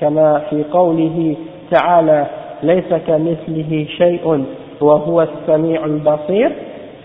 [0.00, 1.36] كما في قوله
[1.70, 2.26] تعالى
[2.62, 4.44] ليس كمثله شيء
[4.80, 6.52] وهو السميع البصير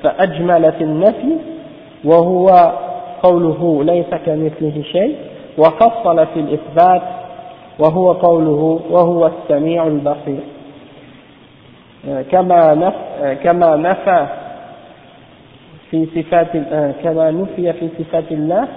[0.04, 1.36] فأجمل في النفي
[2.06, 2.72] وهو
[3.24, 5.16] قوله ليس كمثله شيء
[5.58, 7.02] وفصل في الإثبات
[7.80, 10.40] وهو قوله وهو السميع البصير.
[12.32, 12.94] كما نف
[13.44, 14.26] كما نفى
[15.92, 16.48] في صفات
[17.04, 18.68] كما نفي في صفات الله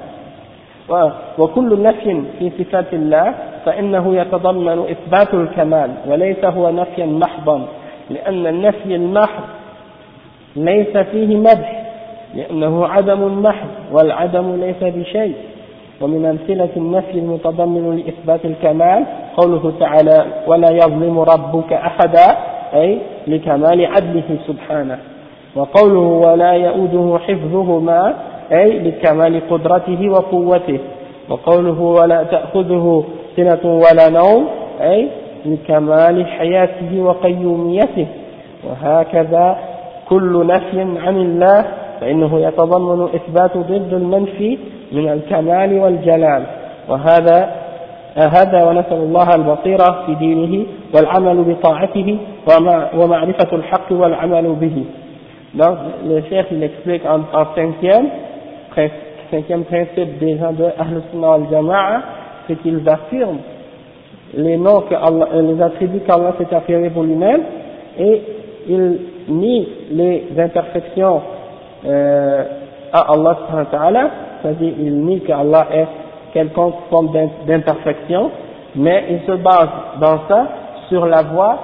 [1.38, 3.34] وكل نفي في صفات الله
[3.64, 7.66] فإنه يتضمن إثبات الكمال وليس هو نفيا محضا
[8.10, 9.44] لأن النفي المحض
[10.56, 11.84] ليس فيه مدح
[12.34, 15.34] لأنه عدم محض والعدم ليس بشيء.
[16.00, 19.04] ومن أمثلة النفي المتضمن لإثبات الكمال
[19.36, 22.36] قوله تعالى ولا يظلم ربك أحدا
[22.74, 24.98] أي لكمال عدله سبحانه.
[25.56, 28.14] وقوله ولا يؤوده حفظهما
[28.52, 30.78] أي لكمال قدرته وقوته.
[31.28, 33.04] وقوله ولا تأخذه
[33.36, 34.48] سنة ولا نوم
[34.80, 35.08] أي
[35.46, 38.06] لكمال حياته وقيوميته.
[38.64, 39.58] وهكذا
[40.08, 41.64] كل نفي عن الله
[42.00, 44.58] فإنه يتضمن إثبات ضد المنفي
[44.92, 46.42] من الكمال والجلال.
[46.88, 47.50] وهذا
[48.16, 52.18] هذا ونسأل الله البصيرة في دينه والعمل بطاعته
[52.96, 54.84] ومعرفة الحق والعمل به.
[55.54, 58.08] Donc, le chef, il explique en, en cinquième,
[59.30, 62.02] cinquième principe des gens de Ahl Sunnah al-Jama'a,
[62.46, 63.38] c'est qu'ils affirment
[64.36, 67.42] les noms que Allah, euh, les attributs qu'Allah s'est affirmé pour lui-même
[67.98, 68.22] et
[68.68, 68.98] ils
[69.28, 71.22] nie les imperfections
[71.86, 72.44] euh,
[72.92, 73.38] à Allah
[74.42, 75.86] c'est-à-dire il nie qu'Allah est
[76.34, 77.10] quelconque forme
[77.46, 78.30] d'imperfection,
[78.74, 79.68] mais il se base
[80.00, 80.48] dans ça
[80.88, 81.58] sur la voie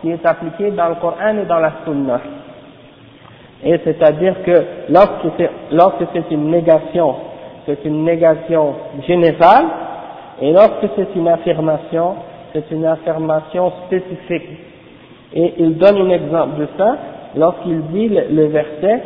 [0.00, 2.20] qui est appliquée dans le Coran et dans la Sunna.
[3.62, 7.14] Et c'est-à-dire que lorsque c'est une négation,
[7.66, 8.74] c'est une négation
[9.06, 9.66] générale,
[10.40, 12.14] et lorsque c'est une affirmation,
[12.52, 14.48] c'est une affirmation spécifique.
[15.34, 16.96] Et il donne un exemple de ça
[17.36, 19.00] lorsqu'il dit le, le verset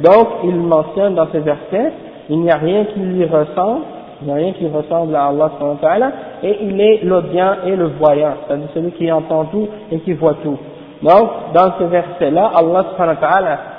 [0.00, 1.92] donc il mentionne dans ce verset
[2.28, 3.82] il n'y a rien qui lui ressemble
[4.20, 8.34] il n'y a rien qui ressemble à Allah et il est l'audient et le voyant
[8.46, 10.58] c'est-à-dire celui qui entend tout et qui voit tout
[11.02, 12.84] donc dans ce verset là Allah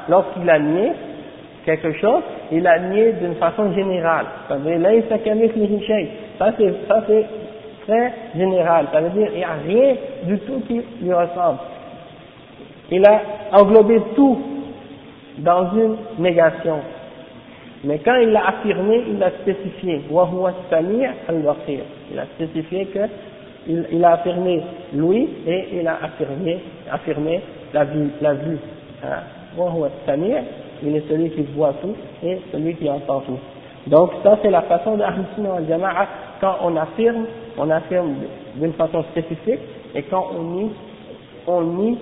[0.08, 0.92] lorsqu'il a nié
[1.78, 2.22] quelque chose
[2.52, 5.04] il a nié d'une façon générale c'est-à-dire
[6.38, 7.26] ça c'est ça c'est
[7.90, 11.60] très général, ça veut dire qu'il n'y a rien du tout qui lui ressemble.
[12.92, 13.22] Il a
[13.52, 14.40] englobé tout
[15.40, 16.80] dans une négation.
[17.84, 20.02] Mais quand il l'a affirmé, il l'a spécifié.
[20.12, 23.00] Il a spécifié que
[23.68, 24.64] il, a affirmé
[24.94, 26.60] lui et il a affirmé,
[26.92, 27.42] affirmé
[27.74, 28.10] la vue.
[28.22, 28.58] La vue.
[29.04, 29.24] Hein.
[30.84, 33.38] Il est celui qui voit tout et celui qui entend tout.
[33.88, 36.08] Donc ça c'est la façon de al-Jama'a
[36.42, 37.26] quand on affirme,
[37.58, 38.14] on affirme
[38.56, 39.60] d'une façon spécifique
[39.96, 40.72] et quand on nie,
[41.48, 41.98] on nie,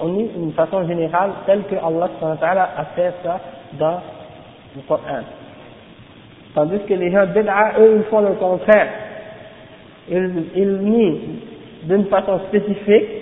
[0.00, 2.10] on nie d'une façon générale telle que Allah
[2.76, 3.40] a fait ça
[3.78, 4.00] dans
[4.76, 5.22] le Coran.
[6.54, 8.88] Tandis que les gens bid'a, eux, ils font le contraire.
[10.10, 11.20] Ils, ils nient
[11.84, 13.18] d'une façon spécifique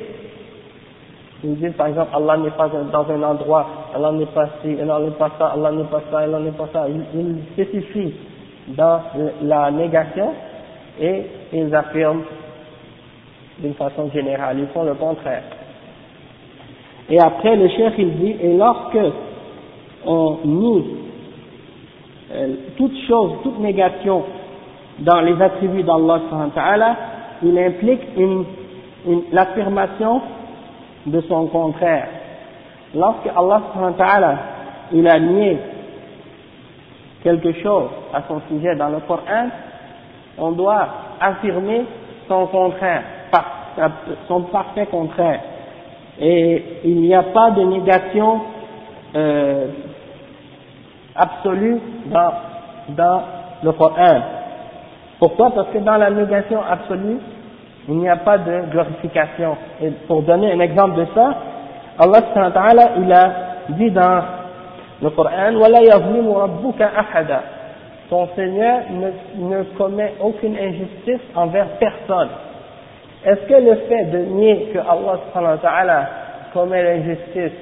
[1.44, 5.00] ils disent par exemple Allah n'est pas dans un endroit, Allah n'est pas ci, Allah
[5.00, 6.86] n'est pas ça, Allah n'est pas ça, Allah n'est pas ça.
[6.88, 8.12] Ils, spécifient
[8.68, 9.00] dans
[9.42, 10.32] la négation
[11.00, 12.22] et ils affirment
[13.58, 15.44] d'une façon générale, ils font le contraire.
[17.08, 18.98] Et après le chef il dit, et lorsque
[20.04, 20.84] on nie
[22.34, 24.24] euh, toute chose, toute négation
[24.98, 26.20] dans les attributs d'Allah,
[27.42, 28.02] il implique
[29.32, 30.20] l'affirmation
[31.06, 32.08] de son contraire.
[32.96, 34.38] Lorsque Allah
[34.92, 35.58] il a nié
[37.22, 39.48] quelque chose à son sujet dans le Coran,
[40.38, 40.86] on doit
[41.20, 41.84] affirmer
[42.28, 43.02] son contraire,
[44.28, 45.40] son parfait contraire.
[46.18, 48.40] Et il n'y a pas de négation
[49.14, 49.66] euh,
[51.14, 52.32] absolue dans,
[52.90, 53.22] dans
[53.62, 54.20] le Coran.
[55.18, 55.50] Pourquoi?
[55.50, 57.18] Parce que dans la négation absolue,
[57.88, 59.56] il n'y a pas de glorification.
[59.82, 61.34] Et pour donner un exemple de ça,
[61.98, 62.20] Allah
[62.98, 63.30] il a
[63.70, 64.22] dit dans
[65.02, 65.52] le Coran,
[68.08, 68.80] Ton Seigneur
[69.38, 72.28] ne, commet aucune injustice envers personne.
[73.24, 76.08] Est-ce que le fait de nier que Allah
[76.52, 77.52] commet l'injustice,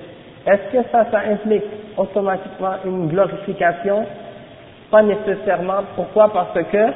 [0.46, 1.64] est-ce que ça, ça implique
[1.96, 4.04] automatiquement une glorification?
[4.90, 5.84] Pas nécessairement.
[5.96, 6.30] Pourquoi?
[6.32, 6.86] Parce que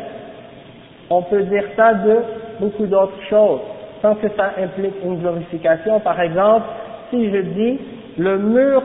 [1.11, 2.19] on peut dire ça de
[2.61, 3.61] beaucoup d'autres choses,
[4.03, 5.99] sans que ça implique une glorification.
[6.01, 6.67] Par exemple,
[7.11, 7.79] si je dis
[8.19, 8.83] le mur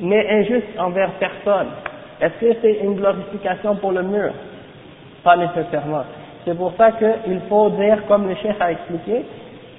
[0.00, 1.68] n'est injuste envers personne,
[2.20, 4.32] est-ce que c'est une glorification pour le mur?
[5.22, 6.04] Pas nécessairement.
[6.44, 9.24] C'est pour ça qu'il faut dire, comme le chef a expliqué,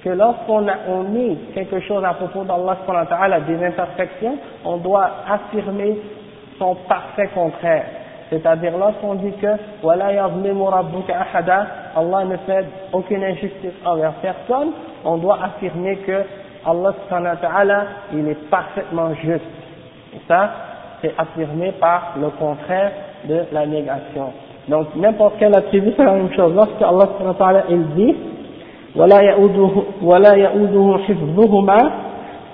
[0.02, 5.98] que lorsqu'on on nie quelque chose à propos d'Allah des imperfections, on doit affirmer
[6.58, 7.84] son parfait contraire.
[8.30, 9.46] C'est-à-dire lorsqu'on dit que
[9.84, 10.28] Allah
[12.24, 14.72] ne fait aucune injustice envers personne,
[15.04, 16.22] on doit affirmer que
[16.66, 19.44] Allah il est parfaitement juste.
[20.14, 20.50] Et ça,
[21.00, 22.92] c'est affirmé par le contraire
[23.28, 24.32] de la négation.
[24.68, 26.52] Donc n'importe quel attribut, c'est la même chose.
[26.54, 28.16] Lorsque Allah il dit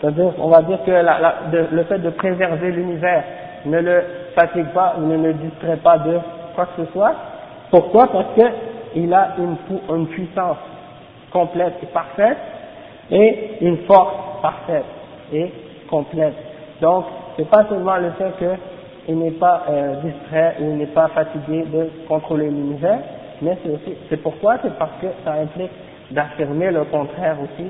[0.01, 3.23] c'est-à-dire, on va dire que le fait de préserver l'univers
[3.65, 4.03] ne le
[4.35, 6.19] fatigue pas ou ne le distrait pas de
[6.57, 7.15] quoi que ce soit.
[7.71, 8.09] Pourquoi?
[8.09, 9.57] Parce qu'il a une,
[9.95, 10.57] une puissance
[11.33, 12.37] complète et parfaite
[13.13, 14.85] et une force parfaite
[15.33, 15.53] et
[15.89, 16.35] complète.
[16.81, 17.05] Donc,
[17.37, 18.33] c'est pas seulement le fait
[19.07, 23.01] qu'il n'est pas euh, distrait ou il n'est pas fatigué de contrôler l'univers,
[23.43, 25.71] mais c'est aussi, c'est pourquoi C'est parce que ça implique
[26.11, 27.69] d'affirmer le contraire aussi,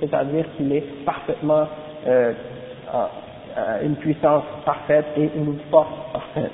[0.00, 1.64] c'est-à-dire qu'il est parfaitement
[2.06, 2.32] euh,
[2.94, 6.52] euh, une puissance parfaite et une force parfaite.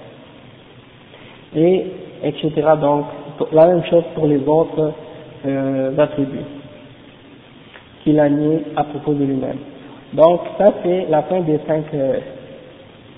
[1.54, 1.86] Et,
[2.22, 2.52] etc.
[2.80, 3.04] Donc,
[3.52, 4.92] la même chose pour les autres
[5.46, 6.63] euh, attributs
[8.04, 9.58] qu'il a nié à propos de lui-même.
[10.12, 12.20] Donc, ça c'est la fin des cinq euh,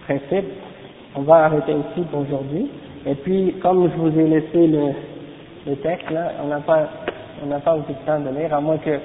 [0.06, 0.52] principes.
[1.14, 2.70] On va arrêter ici pour aujourd'hui.
[3.04, 6.88] Et puis, comme je vous ai laissé le, texte là, on n'a pas
[7.42, 8.98] On n'a pas beaucoup de temps de lire, à moins que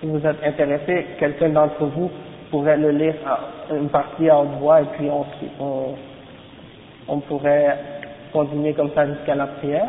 [0.00, 2.10] si vous êtes intéressé, quelqu'un d'entre vous
[2.50, 5.24] pourrait le lire à une partie à haute voix et puis on,
[5.62, 5.94] on,
[7.08, 7.76] on pourrait
[8.32, 9.88] continuer comme ça jusqu'à la prière.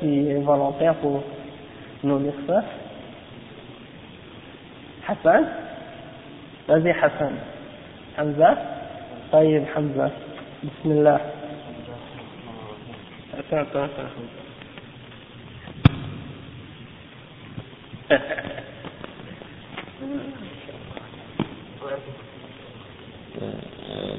[0.00, 1.22] Qui est volontaire pour
[2.03, 2.63] nous lire ça
[5.07, 5.45] Hassan
[6.67, 7.33] Vas-y Hassan.
[8.17, 8.57] Hamza
[9.31, 10.11] طيب حمزة
[10.63, 11.19] بسم الله
[13.39, 14.11] attends attends attends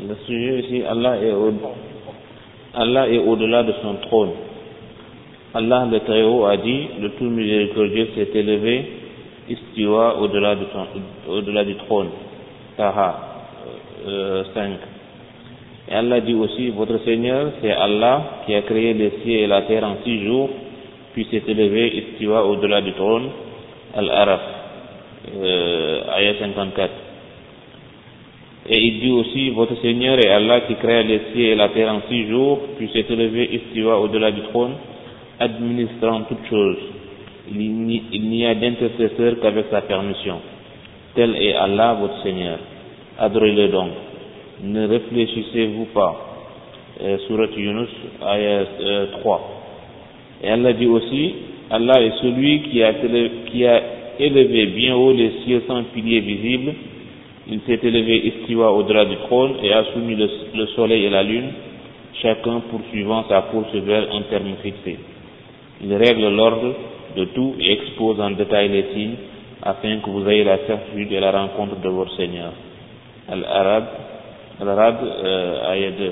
[0.09, 1.53] le sujet ici, Allah est au,
[2.74, 4.31] Allah est au-delà de son trône.
[5.58, 8.86] Allah le Très-Haut a dit, le tout miséricordieux s'est élevé,
[9.50, 10.56] istiwa au-delà
[11.66, 12.10] du trône.
[12.78, 13.16] Taha
[14.08, 14.72] euh, 5.
[15.90, 19.64] Et Allah dit aussi, votre Seigneur, c'est Allah qui a créé les cieux et la
[19.64, 20.50] terre en six jours,
[21.14, 23.30] puis s'est élevé, istiwa au-delà du trône.
[23.96, 24.42] Al-Araf,
[25.42, 26.92] euh, ayat 54.
[28.70, 31.92] Et il dit aussi, votre Seigneur est Allah qui crée les cieux et la terre
[31.92, 34.74] en six jours, puis s'est élevé istiwa au-delà du trône,
[35.39, 36.77] administrant toutes choses.
[37.49, 40.39] Il n'y a d'intercesseur qu'avec sa permission.
[41.15, 42.59] Tel est Allah, votre Seigneur.
[43.18, 43.91] Adorez-le donc.
[44.64, 46.27] Ne réfléchissez-vous pas.
[47.01, 47.89] Euh, Surat Yunus,
[48.26, 49.57] ayat euh, 3.
[50.43, 51.34] Et Allah dit aussi,
[51.69, 52.81] Allah est celui qui
[53.65, 53.81] a,
[54.19, 56.73] élevé bien haut les cieux sans piliers visibles,
[57.49, 61.49] il s'est élevé istiwa au-delà du trône et a soumis le, soleil et la lune,
[62.22, 64.97] chacun poursuivant sa course vers un terme fixé.
[65.84, 66.74] Il règle l'ordre
[67.16, 69.16] de tout et expose en détail les signes
[69.62, 72.52] afin que vous ayez la certitude et la rencontre de votre Seigneur.
[73.30, 73.86] Al-Arab,
[74.62, 76.12] Al-Arab, euh, ayat 2.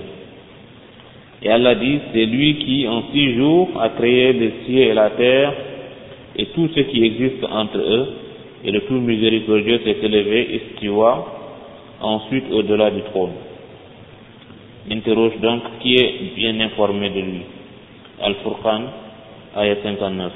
[1.43, 5.11] Et Allah dit, c'est lui qui en six jours a créé les cieux et la
[5.11, 5.53] terre
[6.37, 8.07] et tout ce qui existe entre eux,
[8.63, 11.25] et le tout miséricordieux s'est élevé, istiwa,
[12.01, 13.33] ensuite au-delà du trône.
[14.91, 17.41] Interroge donc qui est bien informé de lui.
[18.21, 18.81] Al-Furqan,
[19.55, 20.31] ayat 59.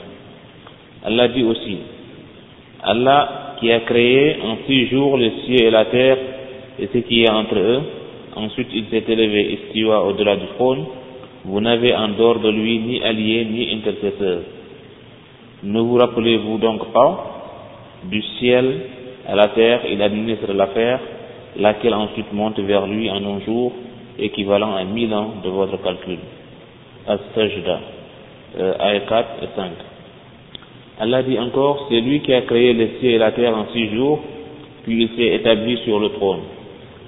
[1.06, 1.78] Allah dit aussi,
[2.84, 6.18] Allah qui a créé en six jours les cieux et la terre
[6.80, 7.82] et ce qui est entre eux,
[8.36, 10.86] ensuite il s'est élevé, istiwa, au-delà du trône,
[11.46, 14.42] vous n'avez en dehors de lui ni allié ni intercesseur.
[15.64, 17.26] Ne vous rappelez-vous donc pas
[18.06, 18.82] du ciel
[19.28, 21.00] à la terre, il administre l'affaire,
[21.58, 23.74] laquelle ensuite monte vers lui en un jour,
[24.18, 26.20] équivalent à mille ans de votre calcul?
[27.08, 27.80] As-Sajda,
[28.58, 29.72] euh, ayat 4 et 5.
[31.02, 33.90] Allah dit encore, c'est lui qui a créé les cieux et la terre en six
[33.96, 34.20] jours,
[34.84, 36.42] puis il s'est établi sur le trône.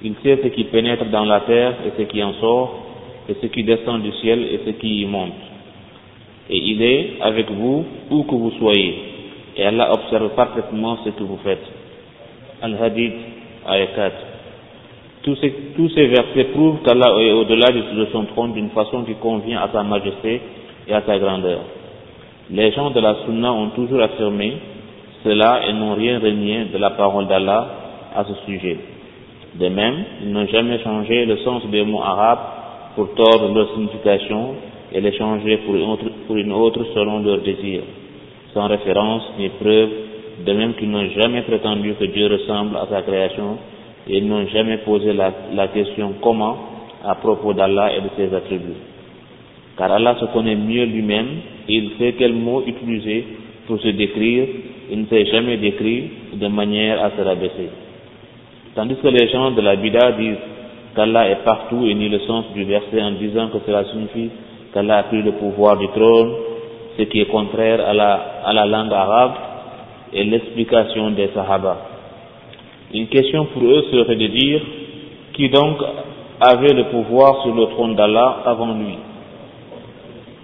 [0.02, 2.78] Il sait ce qui pénètre dans la terre et ce qui en sort,
[3.28, 5.32] et ce qui descend du ciel et ce qui y monte.
[6.48, 8.94] Et il est avec vous où que vous soyez.
[9.56, 11.64] Et Allah observe parfaitement ce que vous faites.
[12.62, 13.12] Al-Hadid,
[13.68, 14.16] ayat 4.
[15.22, 19.14] Tous ces, tous ces versets prouvent qu'Allah est au-delà de son trône d'une façon qui
[19.14, 20.40] convient à sa majesté
[20.88, 21.60] et à sa grandeur.
[22.50, 24.54] Les gens de la Sunna ont toujours affirmé
[25.24, 27.66] cela et n'ont rien renié de la parole d'Allah
[28.14, 28.76] à ce sujet.
[29.54, 32.40] De même, ils n'ont jamais changé le sens des mots arabes
[32.96, 34.54] pour tordre leur signification
[34.92, 37.82] et les changer pour une autre, selon leur désir,
[38.52, 39.88] sans référence ni preuve,
[40.44, 43.58] de même qu'ils n'ont jamais prétendu que Dieu ressemble à sa création
[44.08, 46.56] et ils n'ont jamais posé la question comment
[47.04, 48.91] à propos d'Allah et de ses attributs.
[49.82, 51.26] Car Allah se connaît mieux lui-même
[51.68, 53.24] et il sait quel mot utiliser
[53.66, 54.46] pour se décrire,
[54.92, 57.68] il ne s'est jamais décrit de manière à se rabaisser.
[58.76, 60.36] Tandis que les gens de la Bida disent
[60.94, 64.30] qu'Allah est partout et ni le sens du verset en disant que cela signifie
[64.72, 66.32] qu'Allah a pris le pouvoir du trône,
[66.96, 68.12] ce qui est contraire à la,
[68.44, 69.32] à la langue arabe
[70.12, 71.76] et l'explication des Sahaba.
[72.94, 74.60] Une question pour eux serait de dire
[75.32, 75.78] qui donc
[76.40, 78.94] avait le pouvoir sur le trône d'Allah avant lui,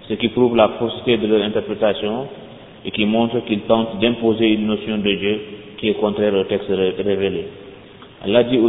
[0.09, 2.27] ce qui prouve la fausseté de leur interprétation
[2.83, 5.41] et qui montre qu'ils tentent d'imposer une notion de Dieu
[5.77, 7.45] qui est contraire au texte révélé.
[8.25, 8.59] Allah dit.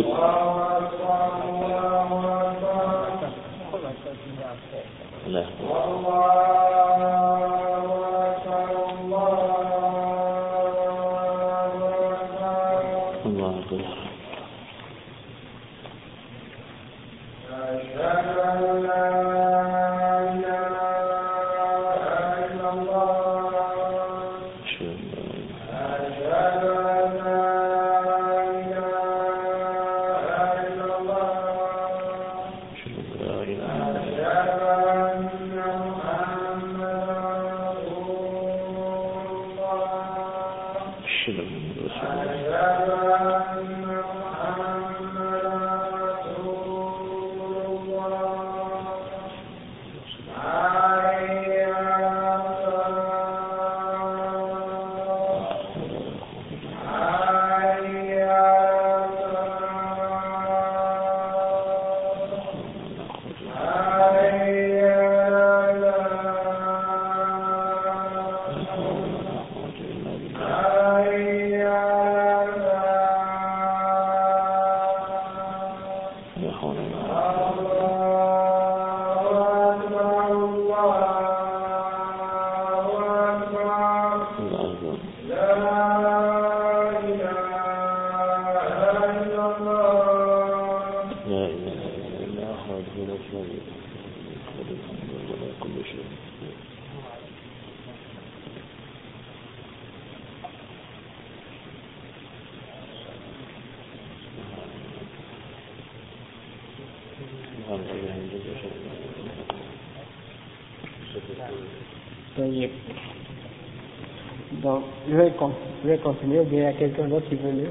[115.88, 117.70] Vais continuer, ou bien il y a quelqu'un d'autre qui veut lire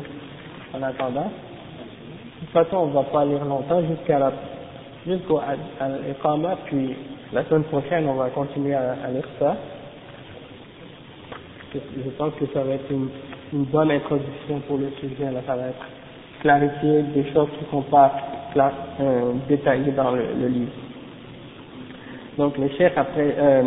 [0.73, 1.31] en attendant?
[2.41, 4.31] De toute façon, on ne va pas lire longtemps jusqu'à la,
[5.06, 5.40] jusqu'au
[6.65, 6.95] puis
[7.34, 9.56] la semaine prochaine, on va continuer à, lire ça.
[11.73, 13.10] Je pense que ça va être une,
[13.65, 15.86] bonne introduction pour le sujet, là, ça va être
[16.41, 18.14] clarifier des choses qui ne sont pas
[18.99, 20.72] euh, détaillées dans le, livre.
[22.38, 23.64] Donc, le chef, après, euh,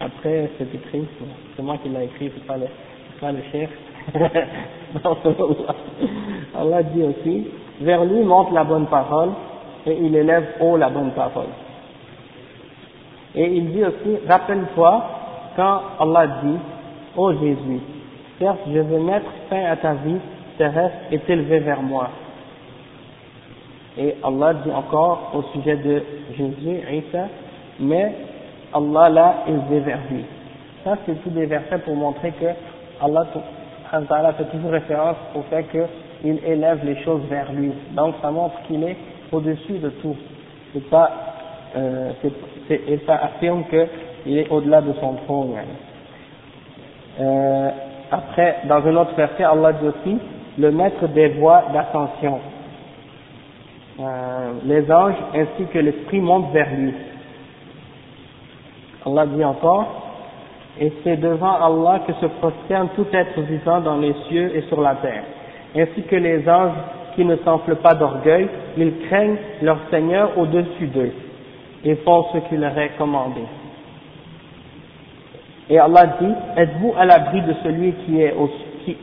[0.00, 1.04] après c'est écrit,
[1.56, 2.56] c'est moi qui l'ai écrit, c'est pas
[3.20, 3.70] pas le chef.
[6.58, 7.46] Allah dit aussi,
[7.80, 9.30] vers lui monte la bonne parole
[9.86, 11.48] et il élève haut la bonne parole.
[13.34, 15.04] Et il dit aussi, rappelle-toi
[15.56, 16.58] quand Allah dit,
[17.16, 17.80] ô Jésus,
[18.38, 20.18] certes je vais mettre fin à ta vie
[20.58, 22.10] terrestre et t'élever vers moi.
[23.98, 26.02] Et Allah dit encore au sujet de
[26.36, 27.28] Jésus, Isa,
[27.78, 28.14] mais
[28.72, 30.24] Allah l'a élevé vers lui.
[30.84, 32.46] Ça, c'est tous des versets pour montrer que
[33.00, 37.72] Allah fait toujours référence au fait qu'il élève les choses vers lui.
[37.92, 38.96] Donc, ça montre qu'il est
[39.32, 40.16] au-dessus de tout.
[40.72, 41.10] C'est pas,
[41.76, 45.54] euh, c'est, et ça affirme qu'il est au-delà de son trône.
[47.20, 47.70] Euh,
[48.10, 50.18] après, dans un autre verset, Allah dit aussi,
[50.58, 52.40] le maître des voies d'ascension.
[54.00, 56.94] Euh, les anges ainsi que l'esprit montent vers lui.
[59.06, 60.09] Allah dit encore,
[60.78, 64.80] et c'est devant Allah que se prosterne tout être vivant dans les cieux et sur
[64.80, 65.24] la terre,
[65.76, 66.76] ainsi que les anges
[67.14, 71.12] qui ne s'enflent pas d'orgueil, ils craignent leur Seigneur au-dessus d'eux
[71.84, 73.40] et font ce qu'il leur est commandé.
[75.68, 78.34] Et Allah dit, êtes-vous à l'abri de celui qui est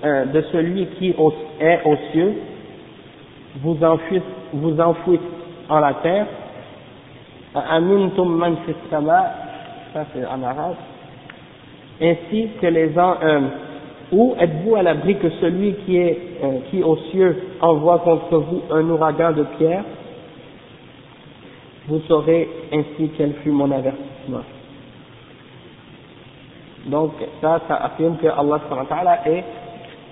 [0.03, 2.33] euh, de celui qui est aux cieux,
[3.61, 5.23] vous enfouissez, vous enfouissez
[5.69, 6.25] en la terre,
[7.55, 8.57] Amintum man
[9.93, 10.75] ça c'est en arabe,
[12.01, 13.39] ainsi que les ans, euh,
[14.11, 18.61] ou êtes-vous à l'abri que celui qui est, euh, qui aux cieux envoie contre vous
[18.71, 19.83] un ouragan de pierre,
[21.87, 24.43] vous saurez ainsi quel fut mon avertissement.
[26.85, 29.43] Donc ça, ça affirme que Allah est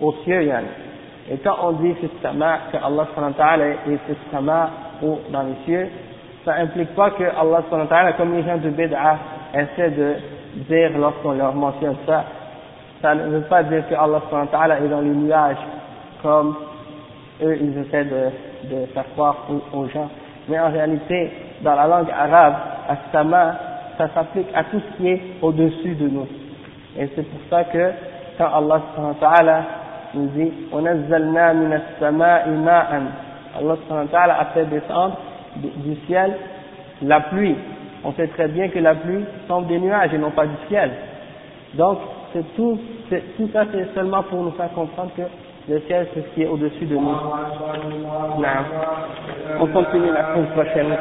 [0.01, 0.67] aux cieux, yani.
[1.31, 3.07] Et quand on dit sama, que Allah
[3.87, 4.69] est sama
[5.01, 5.87] ou dans les cieux,
[6.43, 7.63] ça implique pas que Allah
[8.17, 9.17] comme les gens de Bid'a
[9.53, 10.15] essaient de
[10.68, 12.24] dire lorsqu'on leur mentionne ça,
[13.02, 15.56] ça ne veut pas dire que Allah subhanahu wa ta'ala est dans les nuages,
[16.22, 16.54] comme
[17.42, 20.08] eux ils essaient de, de faire croire aux, aux gens.
[20.48, 21.30] Mais en réalité,
[21.62, 22.54] dans la langue arabe,
[22.88, 23.54] as-sama,
[23.96, 26.26] ça s'applique à tout ce qui est au-dessus de nous.
[26.98, 27.92] Et c'est pour ça que
[28.36, 29.62] quand Allah subhanahu wa ta'ala
[30.14, 33.00] nous dit وَنَزَّلْنَا مِنَ السَّمَاءِ مَاءً
[33.58, 35.16] Allah subhanahu wa ta'ala a fait descendre
[35.56, 36.34] du du ciel
[37.02, 37.56] la pluie.
[38.05, 40.91] on sait très bien que la pluie tombe des nuages et non pas du ciel.
[41.73, 41.97] Donc,
[42.33, 42.79] c'est tout,
[43.37, 45.23] tout ça, c'est seulement pour nous faire comprendre que
[45.67, 47.15] le ciel, c'est ce qui est au-dessus de nous.
[49.59, 50.95] On continue la semaine prochaine,